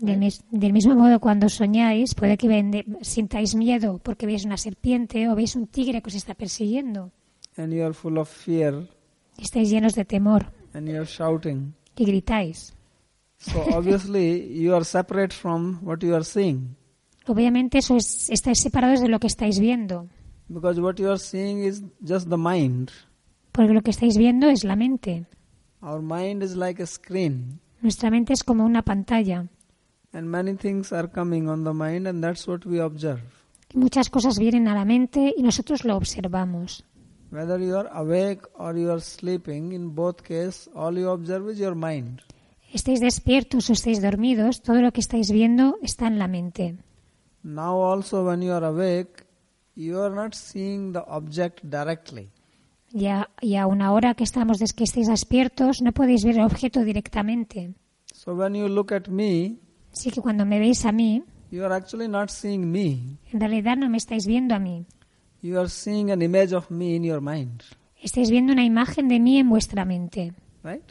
[0.00, 4.56] Del, mis- del mismo modo, cuando soñáis, puede que vende- sintáis miedo porque veis una
[4.56, 7.10] serpiente o veis un tigre que os está persiguiendo.
[7.56, 8.88] and you are full of fear
[9.38, 11.74] Y estáis llenos de temor and you are shouting.
[11.96, 12.74] y gritáis.
[13.38, 16.76] So obviously you are separate from what you are seeing
[17.26, 20.08] Obviamente eso es, estáis separados de lo que estáis viendo,
[20.48, 22.90] because what you are seeing is just the mind.
[23.52, 25.26] porque lo que estáis viendo es la mente.
[25.80, 29.46] Our mind is like a screen Nuestra mente es como una pantalla
[30.14, 33.20] and many things are coming on the mind and that's what we observe.
[33.74, 36.84] y muchas cosas vienen a la mente y nosotros lo observamos.
[37.30, 41.58] Whether you are awake or you are sleeping, in both cases all you observe is
[41.58, 42.20] your mind.
[42.72, 46.76] Estéis despiertos o estéis dormidos, todo lo que estáis viendo está en la mente.
[47.42, 49.26] Now also when you are awake,
[49.74, 52.30] you are not seeing the object directly.
[52.92, 56.44] Y a, y a una hora que estamos que estéis despiertos, no podéis ver el
[56.44, 57.74] objeto directamente.
[58.12, 59.58] So when you look at me,
[59.94, 63.16] Así que cuando me veis a mí, you are actually not seeing me.
[63.32, 64.86] en realidad no me estáis viendo a mí.
[65.40, 67.62] You are seeing an image of me in your mind,
[68.02, 70.32] Estáis viendo una imagen de mí en vuestra mente,
[70.64, 70.82] right?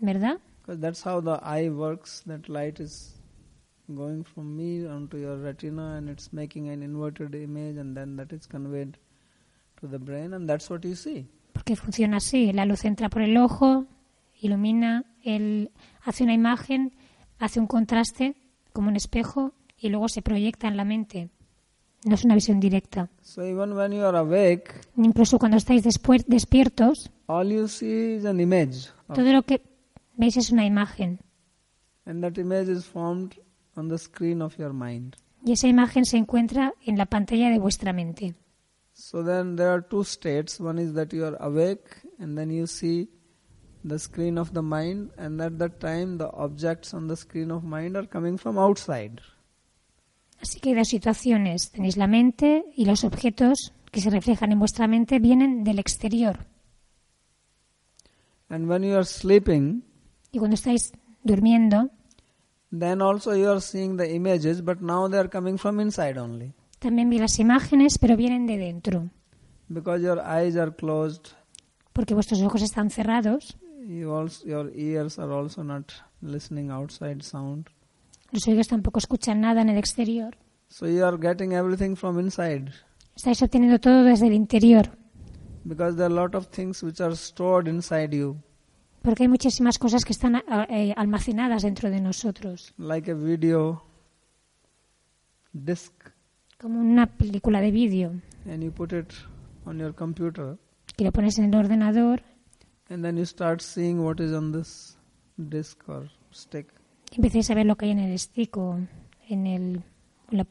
[0.00, 0.38] ¿verdad?
[0.62, 2.22] Because that's how the eye works.
[2.26, 3.14] That light is
[3.88, 8.32] going from me onto your retina and it's making an inverted image and then that
[8.32, 8.96] is conveyed
[9.80, 11.26] to the brain and that's what you see.
[11.52, 12.52] Porque funciona así.
[12.54, 13.84] La luz entra por el ojo,
[14.40, 15.04] ilumina,
[16.02, 16.94] hace una imagen,
[17.40, 18.36] hace un contraste
[18.72, 21.30] como un espejo y luego se proyecta en la mente.
[22.04, 23.10] No es una visión directa.
[23.22, 25.82] So even when you are awake, Incluso cuando estáis
[26.26, 28.88] despiertos, all you see is an image.
[29.08, 29.62] of- todo lo que
[30.16, 31.18] veis es una imagen.
[32.06, 33.34] and that image is formed
[33.76, 35.16] on the screen of your mind.
[35.44, 38.34] Y esa imagen se encuentra en la pantalla de vuestra mente.
[38.92, 40.60] So then there are two states.
[40.60, 43.08] One is that you are awake and then you see
[43.86, 47.62] the screen of the mind and at that time the objects on the screen of
[47.64, 49.20] mind are coming from outside.
[50.40, 51.70] Así que hay dos situaciones.
[51.70, 56.38] Tenéis la mente y los objetos que se reflejan en vuestra mente vienen del exterior.
[58.48, 59.84] And when you are sleeping,
[60.32, 60.92] Y cuando estáis
[61.24, 61.90] durmiendo,
[62.76, 66.52] then also you are seeing the images, but now they are coming from inside only.
[66.78, 69.10] también vi las imágenes, pero vienen de dentro.
[69.68, 71.32] Because your eyes are closed,
[71.92, 77.68] Porque vuestros ojos están cerrados, you also, your ears are also not listening outside sound.
[78.32, 80.36] los oídos tampoco escuchan nada en el exterior.
[80.68, 82.70] So you are getting everything from inside.
[83.16, 84.90] Estáis obteniendo todo desde el interior.
[85.64, 88.36] Because there are a lot of things which are stored inside you,
[89.02, 92.72] Porque hay muchísimas cosas que están eh, almacenadas dentro de nosotros.
[92.78, 93.82] like a video
[95.52, 95.92] disc,
[96.60, 98.12] Como una película de vídeo.
[98.46, 99.12] and you put it
[99.66, 100.56] on your computer,
[100.96, 102.22] Que lo pones en el ordenador
[102.90, 104.96] and then you start seeing what is on this
[105.48, 106.66] disc or stick,
[107.10, 108.78] y empecéis a ver lo que hay en el stick o
[109.28, 109.82] en el,
[110.30, 110.44] en la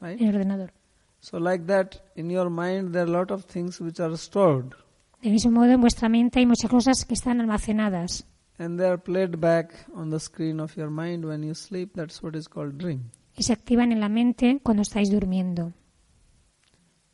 [0.00, 0.20] right?
[0.20, 0.72] en el ordenador.
[1.18, 4.74] So, like that, in your mind, there are a lot of things which are stored
[5.22, 8.24] Del mismo modo, en vuestra mente hay muchas cosas que están almacenadas
[8.58, 11.92] and they are played back on the screen of your mind when you sleep.
[11.94, 13.10] That's what is called dream.
[13.36, 15.72] y se activan en la mente cuando estáis durmiendo.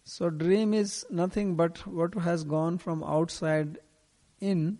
[0.05, 3.79] So, dream is nothing but what has gone from outside
[4.41, 4.79] in.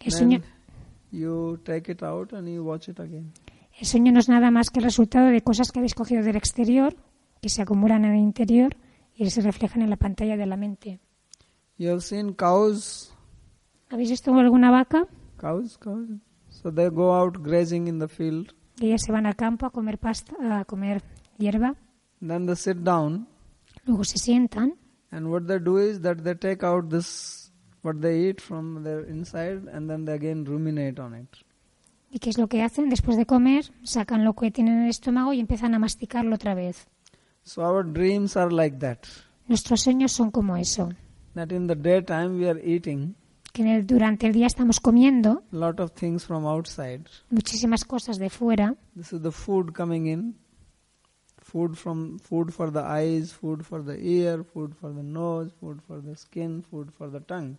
[0.00, 3.32] El sueño, Then you take it out and you watch it again.
[3.78, 6.36] el sueño no es nada más que el resultado de cosas que habéis cogido del
[6.36, 6.94] exterior,
[7.40, 8.76] que se acumulan en el interior
[9.14, 11.00] y se reflejan en la pantalla de la mente.
[11.78, 13.12] You have seen cows,
[13.90, 15.06] ¿Habéis visto alguna vaca?
[15.38, 16.08] cows, cows.
[16.50, 19.98] So they go out grazing in the field, Ellas se van al campo a comer
[19.98, 21.02] pasta, a comer
[21.38, 21.76] hierba,
[22.20, 23.26] Then they sit down,
[23.84, 24.74] luego se sientan
[25.10, 27.41] and what they do is that they take out this
[27.82, 31.28] what they eat from their inside, and then they again ruminate on it.
[32.10, 32.90] y ¿qué es lo que hacen?
[32.90, 36.54] Después de comer, sacan lo que tienen en el estómago y empiezan a masticarlo otra
[36.54, 36.86] vez.
[37.42, 38.98] So our dreams are like that.
[39.48, 40.90] Nuestros sueños son como eso,
[41.34, 43.14] That in the daytime we are eating
[43.54, 47.02] que en el- durante el día estamos comiendo lot of things from outside.
[47.30, 50.36] muchísimas cosas de fuera This is the food coming in.
[51.38, 55.80] Food from food for the eyes, food for the ear, food for the nose, food
[55.86, 57.56] for the skin, food for the tongue.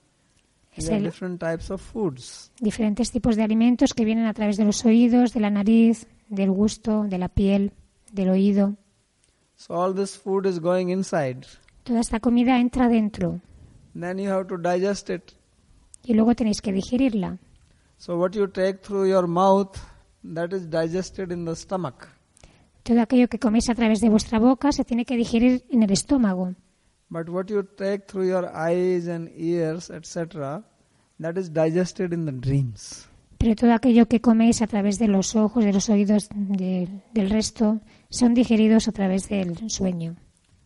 [0.75, 2.51] Es el- different types of foods.
[2.59, 6.51] diferentes tipos de alimentos que vienen a través de los oídos, de la nariz, del
[6.51, 7.71] gusto, de la piel,
[8.11, 8.75] del oído.
[9.55, 11.41] So all this food is going inside.
[11.83, 13.39] Toda esta comida entra dentro
[13.93, 15.33] Then you have to digest it.
[16.03, 17.37] y luego tenéis que digerirla.
[17.97, 19.77] So what you take through your mouth,
[20.33, 22.07] that is digested in the stomach.
[22.81, 25.91] Todo aquello que coméis a través de vuestra boca se tiene que digerir en el
[25.91, 26.55] estómago.
[27.13, 30.63] But what you take through your eyes and ears, etc.,
[31.19, 33.07] that is digested in the dreams.
[33.37, 37.29] Pero todo aquello que coméis a través de los ojos, de los oídos, de- del
[37.29, 40.15] resto, son digeridos a través del sueño.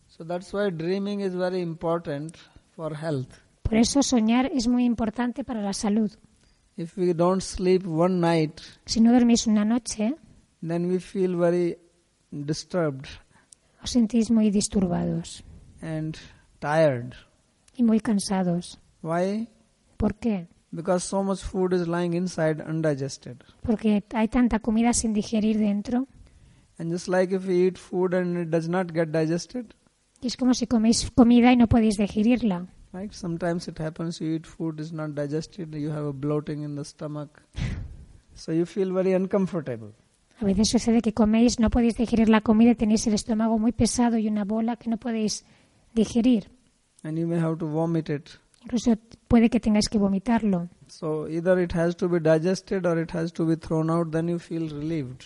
[0.06, 2.34] So that's why dreaming is very important
[2.74, 3.28] for health.
[3.62, 6.10] Por eso soñar es muy importante para la salud.
[6.78, 10.14] If we don't sleep one night, Si no dormís una noche,
[10.66, 11.76] then we feel very
[12.30, 13.06] disturbed
[13.82, 15.44] os sentís muy disturbados
[15.82, 16.16] and
[16.60, 17.14] tired.
[17.76, 18.78] y muy cansados.
[19.02, 19.48] Why?
[19.96, 20.48] ¿Por qué?
[20.70, 23.38] Because so much food is lying inside undigested.
[23.62, 26.06] Porque hay tanta comida sin digerir dentro.
[26.78, 29.74] And just like if we eat food and it does not get digested,
[30.20, 32.66] Y es como si coméis comida y no podéis digerirla.
[32.92, 33.12] right?
[33.12, 36.84] Sometimes it happens you eat food is not digested, you have a bloating in the
[36.84, 37.42] stomach.
[38.34, 39.92] So you feel very uncomfortable.
[40.40, 43.72] A veces sucede que coméis, no podéis digerir la comida y tenéis el estómago muy
[43.72, 45.44] pesado y una bola que no podéis
[45.94, 46.50] digerir.
[47.02, 48.30] And you may have to vomit it.
[48.62, 50.68] Incluso puede que tengáis que vomitarlo.
[50.88, 54.28] So either it has to be digested or it has to be thrown out, then
[54.28, 55.24] you feel relieved.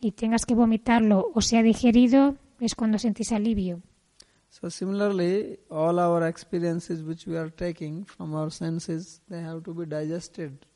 [0.00, 3.82] Y tengas que vomitarlo o sea digerido, es cuando sentís alivio.
[4.48, 9.74] So similarly, all our experiences which we are taking from our senses, they have to
[9.74, 10.66] be digested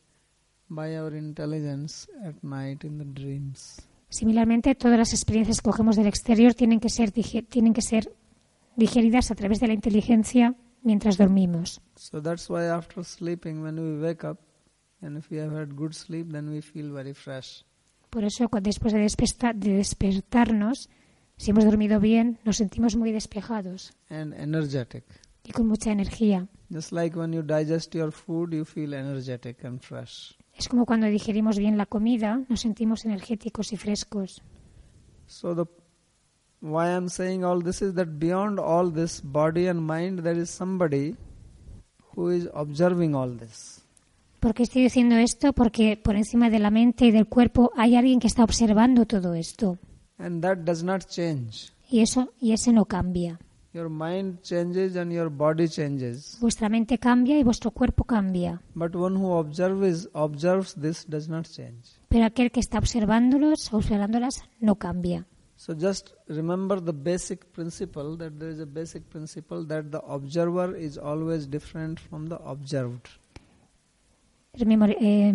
[0.68, 3.80] by our intelligence at night in the dreams.
[4.08, 8.12] Similarmente, todas las experiencias que cogemos del exterior tienen que ser, tienen que ser
[8.76, 11.80] digeridas a través de la inteligencia mientras dormimos.
[11.96, 14.40] So that's why after sleeping, when we wake up,
[15.00, 17.64] and if we have had good sleep, then we feel very fresh.
[18.10, 19.00] Por eso, después de,
[19.54, 20.88] despertarnos,
[21.36, 25.04] si hemos dormido bien, nos sentimos muy despejados and energetic.
[25.42, 26.48] y con mucha energía.
[26.70, 30.36] Just like when you digest your food, you feel energetic and fresh.
[30.54, 34.42] Es como cuando digerimos bien la comida, nos sentimos energéticos y frescos.
[35.26, 35.66] So the
[36.64, 40.48] why I'm saying all this is that beyond all this body and mind, there is
[40.48, 41.14] somebody
[42.14, 43.82] who is observing all this.
[44.40, 45.52] ¿Por qué estoy diciendo esto?
[45.52, 49.34] Porque por encima de la mente y del cuerpo hay alguien que está observando todo
[49.34, 49.78] esto.
[50.18, 51.72] And that does not change.
[51.88, 53.38] Y eso y ese no cambia.
[53.74, 56.38] Your mind changes and your body changes.
[56.40, 58.62] Vuestra mente cambia y vuestro cuerpo cambia.
[58.74, 61.98] But one who observes observes this does not change.
[62.08, 65.26] Pero aquel que está observándolos, observándolas, no cambia.
[65.64, 70.76] So just remember the basic principle that there is a basic principle that the observer
[70.76, 73.08] is always different from the observed.
[74.52, 75.34] Eh,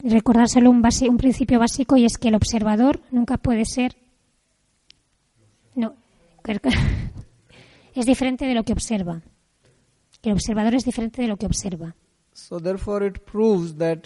[0.00, 3.96] recordárselo un, basi- un principio básico y es que el observador nunca puede ser.
[5.74, 5.94] No,
[7.94, 9.22] es diferente de lo que observa.
[10.22, 11.94] El observador es diferente de lo que observa.
[12.34, 14.04] So therefore it proves that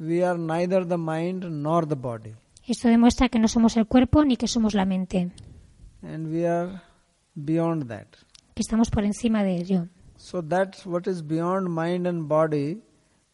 [0.00, 2.34] we are neither the mind nor the body.
[2.66, 5.30] Esto demuestra que no somos el cuerpo ni que somos la mente,
[6.02, 6.80] And we are
[7.34, 8.06] beyond that.
[8.54, 9.88] que estamos por encima de ello.
[10.16, 12.80] So that's what is beyond mind and body,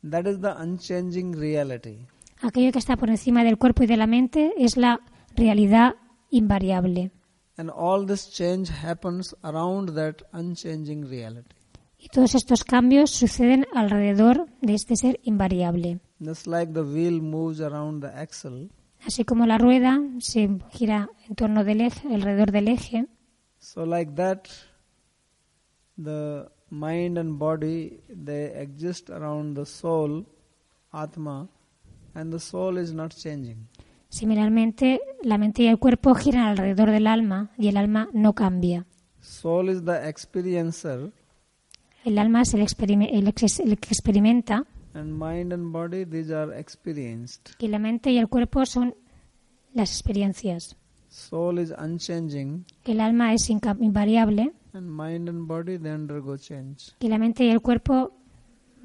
[0.08, 2.06] that is the unchanging reality.
[2.40, 5.00] Aquello que está por encima del cuerpo y de la mente es la
[5.36, 5.94] realidad
[6.30, 7.12] invariable.
[7.56, 11.54] And all this change happens around that unchanging reality.
[11.98, 16.00] Y todos estos cambios suceden alrededor de este ser invariable.
[16.18, 18.70] Just like the wheel moves around the axle,
[19.06, 23.06] Así como la rueda se gira en torno del eje, alrededor del eje,
[23.58, 24.44] so like that
[26.02, 30.24] the mind and body they exist around the soul,
[30.92, 31.48] Atma,
[32.14, 33.68] and the soul is not changing.
[34.08, 38.84] similarmente la mente y el cuerpo giran alrededor del alma y el alma no cambia.
[39.20, 41.10] Soul is the experiencer,
[42.04, 44.64] El alma es el, experime- el ex- el que experimenta
[44.94, 47.50] and mind and body these are experienced.
[47.58, 48.94] y la mente y el cuerpo son
[49.74, 50.76] las experiencias.
[51.08, 56.92] Soul is unchanging, El alma es invariable and mind and body they undergo change.
[57.00, 58.12] y la mente y el cuerpo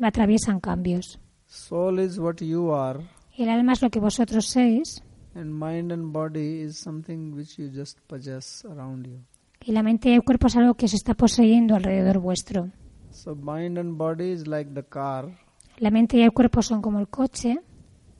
[0.01, 1.19] atraviesan cambios.
[1.47, 2.99] Soul is what you are,
[3.37, 5.01] El alma es lo que vosotros sois
[5.35, 9.19] and mind and body is something which you just possess around you.
[9.65, 12.69] y la mente y el cuerpo es algo que se está poseyendo alrededor vuestro.
[13.11, 15.37] So mind and body is like the car,
[15.77, 17.59] La mente y el cuerpo son como el coche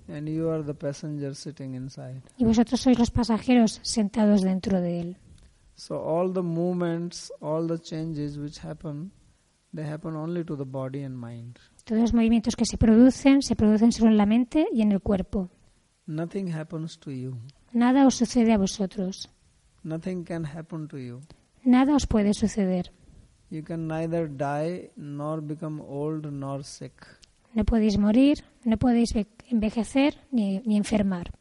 [0.09, 2.21] and you are the passenger sitting inside.
[2.37, 5.17] y vosotros sois los pasajeros sentados dentro de él.
[5.75, 9.11] So all the movements, all the changes which happen,
[9.73, 11.57] they happen only to the body and mind.
[11.83, 15.01] Todos los movimientos que se producen se producen solo en la mente y en el
[15.01, 15.49] cuerpo.
[16.07, 17.37] Nothing happens to you.
[17.73, 19.29] Nada os sucede a vosotros.
[19.83, 21.21] Nothing can happen to you.
[21.63, 22.91] Nada os puede suceder.
[23.49, 27.05] You can neither die nor become old nor sick.
[27.53, 31.31] No podéis morir, no podéis ve- envejecer ni, ni enfermar.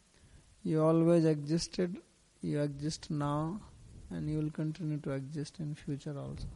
[0.64, 1.98] You always existed,
[2.42, 3.60] you exist now,
[4.10, 6.46] and you will continue to exist in future also.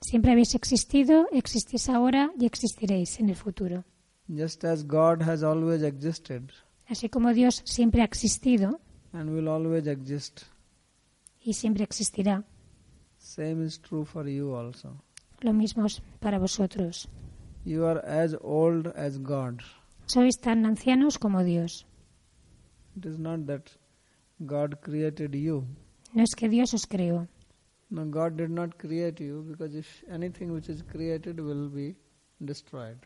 [0.00, 3.84] Siempre habéis existido, existís ahora y existiréis en el futuro.
[4.28, 6.50] Just as God has always existed
[6.86, 8.78] Así como Dios siempre ha existido
[9.12, 10.42] and will always exist,
[11.42, 12.44] y siempre existirá,
[13.18, 15.02] same is true for you also.
[15.40, 17.08] lo mismo es para vosotros.
[17.68, 19.62] You are as old as God.
[20.06, 21.84] Sois tan ancianos como Dios.
[22.96, 23.72] It is not that
[24.52, 25.66] God created you.
[26.14, 27.28] No es que Dios os creó.
[27.90, 31.94] No, God did not create you because if anything which is created will be
[32.42, 32.96] destroyed.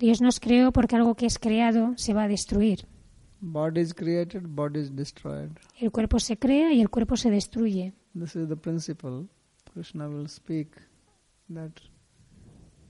[0.00, 2.88] Dios nos creó porque algo que es creado se va a destruir.
[3.40, 5.52] Body is created, body is destroyed.
[5.80, 7.92] El cuerpo se crea y el cuerpo se destruye.
[8.18, 9.28] This is the principle.
[9.72, 10.74] Krishna will speak
[11.50, 11.80] that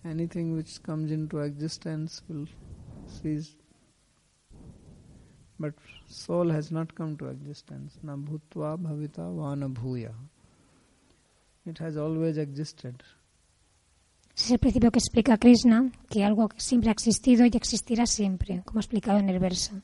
[0.05, 2.46] anything which comes into existence will
[3.07, 3.57] cease.
[5.59, 5.74] But
[6.07, 7.99] soul has not come to existence.
[8.03, 10.12] Na bhutva bhavita vana bhuya.
[11.66, 13.03] It has always existed.
[14.36, 18.78] Es el principio que explica Krishna, que algo siempre ha existido y existirá siempre, como
[18.78, 19.82] explicado en el verso.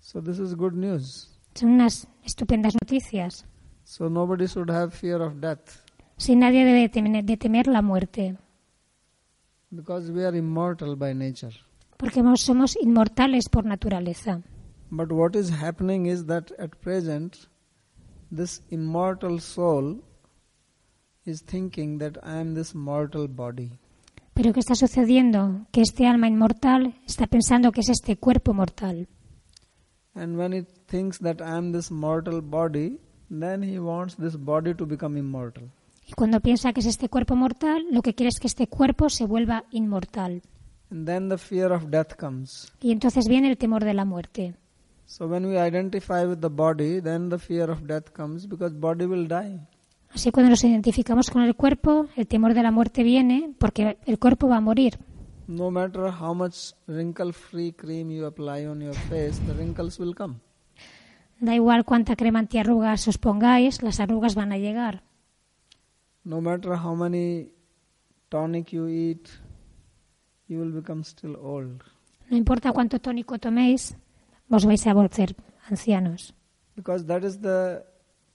[0.00, 1.30] So this is good news.
[1.54, 3.46] Son unas estupendas noticias.
[3.84, 5.84] So nobody should have fear of death
[6.16, 6.88] Si nadie debe
[7.22, 8.36] de temer la muerte,
[9.74, 11.52] because we are immortal by nature.
[11.96, 14.42] porque somos inmortales por naturaleza.
[14.90, 17.48] But what is happening is that at present,
[18.30, 20.02] this immortal soul
[21.24, 23.70] is thinking that I am this mortal body.
[24.34, 25.66] Pero ¿qué está sucediendo?
[25.72, 29.06] Que este alma inmortal está pensando que es este cuerpo mortal.
[30.14, 32.98] And when it thinks that I am this mortal body,
[33.30, 35.70] then he wants this body to become immortal.
[36.06, 39.08] Y cuando piensa que es este cuerpo mortal, lo que quiere es que este cuerpo
[39.08, 40.42] se vuelva inmortal.
[40.90, 42.72] And then the fear of death comes.
[42.80, 44.54] Y entonces viene el temor de la muerte.
[45.06, 49.06] So when we identify with the body, then the fear of death comes because body
[49.06, 49.60] will die.
[50.14, 54.18] Así cuando nos identificamos con el cuerpo, el temor de la muerte viene porque el
[54.18, 54.98] cuerpo va a morir.
[55.46, 60.36] No matter how much wrinkle-free cream you apply on your face, the wrinkles will come.
[61.40, 65.02] Da igual cuánta crema antiarrugas os pongáis, las arrugas van a llegar.
[66.24, 67.50] No matter how many
[68.30, 69.28] tonic you eat,
[70.48, 71.82] you will become still old.
[72.30, 73.96] No importa cuánto tónico toméis,
[74.48, 75.36] os vais a volver
[75.68, 76.32] ancianos.
[76.74, 77.84] Because that is the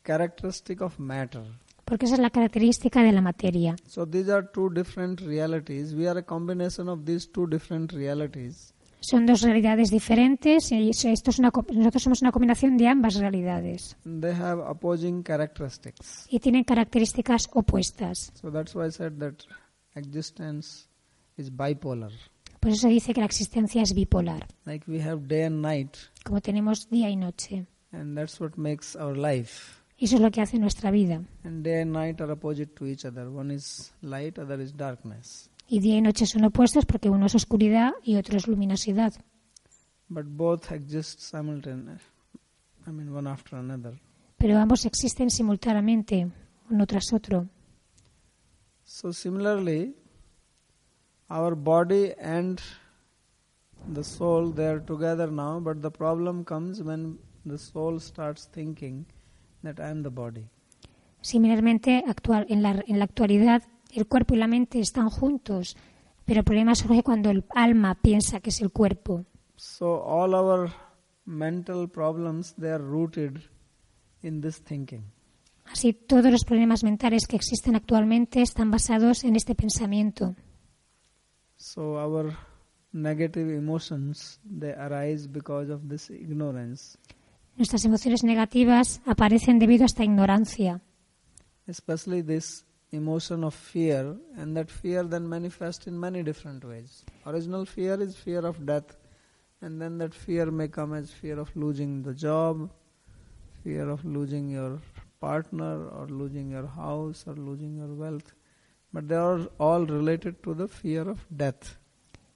[0.04, 1.44] characteristic of matter.
[1.86, 3.76] Porque esa es la característica de la materia.
[3.88, 5.96] So these are two different realities.
[5.96, 8.74] We are a combination of these two different realities.
[9.02, 13.96] Son dos realidades diferentes y esto es una nosotros somos una combinación de ambas realidades
[14.04, 16.26] they have opposing characteristics.
[16.30, 18.32] y tienen características opuestas.
[18.36, 19.36] So that's why I said that
[19.96, 20.88] existence
[21.38, 22.12] is bipolar.
[22.60, 25.96] Por eso dice que la existencia es bipolar, Like we have day and night,
[26.26, 27.66] como tenemos día y noche.
[27.94, 29.78] and that's what makes our life.
[29.98, 31.22] Y eso es lo que hace nuestra vida.
[31.44, 33.28] And day and night are opposite to each other.
[33.30, 35.50] One is light, other is darkness.
[35.72, 39.14] Y día y noche son opuestos porque uno es oscuridad y otro es luminosidad.
[40.10, 42.02] But both exist simultaneously.
[42.88, 44.02] I mean, one after another.
[44.38, 46.32] Pero ambos existen simultáneamente,
[46.72, 47.48] uno tras otro.
[48.84, 49.94] So similarly,
[51.30, 52.60] our body and
[53.94, 59.06] the soul they are together now, but the problem comes when the soul starts thinking
[59.64, 60.48] that I am the body.
[61.22, 63.62] Similarmente, actual, en, la, en la actualidad,
[63.94, 65.76] el cuerpo y la mente están juntos,
[66.26, 69.26] pero el problema surge cuando el alma piensa que es el cuerpo.
[69.56, 70.72] So all our
[71.26, 73.42] mental problems they are rooted
[74.22, 75.04] in this thinking.
[75.66, 80.36] Así, todos los problemas mentales que existen actualmente están basados en este pensamiento.
[81.58, 82.36] So our
[82.92, 86.98] negative emotions they arise because of this ignorance.
[87.56, 90.82] Nuestras emociones negativas aparecen debido a esta ignorancia,
[91.68, 97.04] especially this emotion of fear, and that fear then manifests in many different ways.
[97.26, 98.98] Original fear is fear of death,
[99.62, 102.70] and then that fear may come as fear of losing the job,
[103.64, 104.82] fear of losing your
[105.20, 108.34] partner, or losing your house, or losing your wealth.
[108.92, 111.78] But they are all related to the fear of death.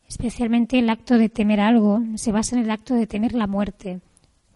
[0.07, 4.01] especialmente el acto de temer algo se basa en el acto de temer la muerte.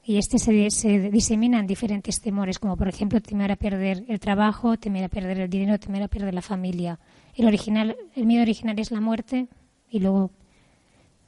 [0.09, 4.21] Y este se, se disemina en diferentes temores, como por ejemplo temer a perder el
[4.21, 6.97] trabajo, temer a perder el dinero, temer a perder la familia.
[7.35, 9.49] El, original, el miedo original es la muerte
[9.89, 10.31] y luego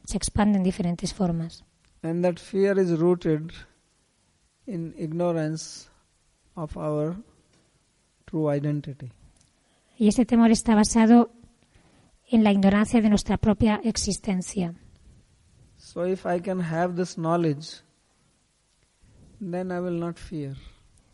[0.06, 1.66] se expande en diferentes formas.
[2.04, 3.52] And that fear is rooted
[4.66, 5.90] in ignorance
[6.56, 7.18] of our
[8.24, 9.12] true identity.
[9.98, 11.34] Y este temor está basado
[12.30, 14.74] en la ignorancia de nuestra propia existencia.
[15.76, 17.84] So if I can have this knowledge,
[19.40, 20.56] then I will not fear.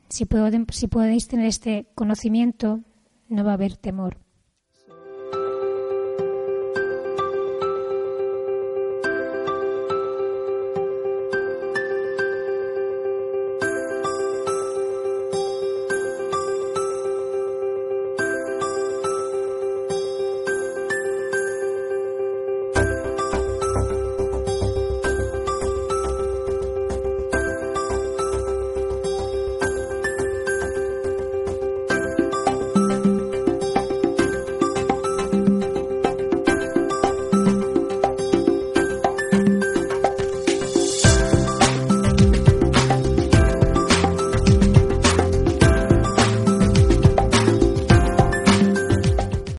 [0.09, 2.81] Si, puedo- si podéis tener este conocimiento,
[3.29, 4.17] no va a haber temor.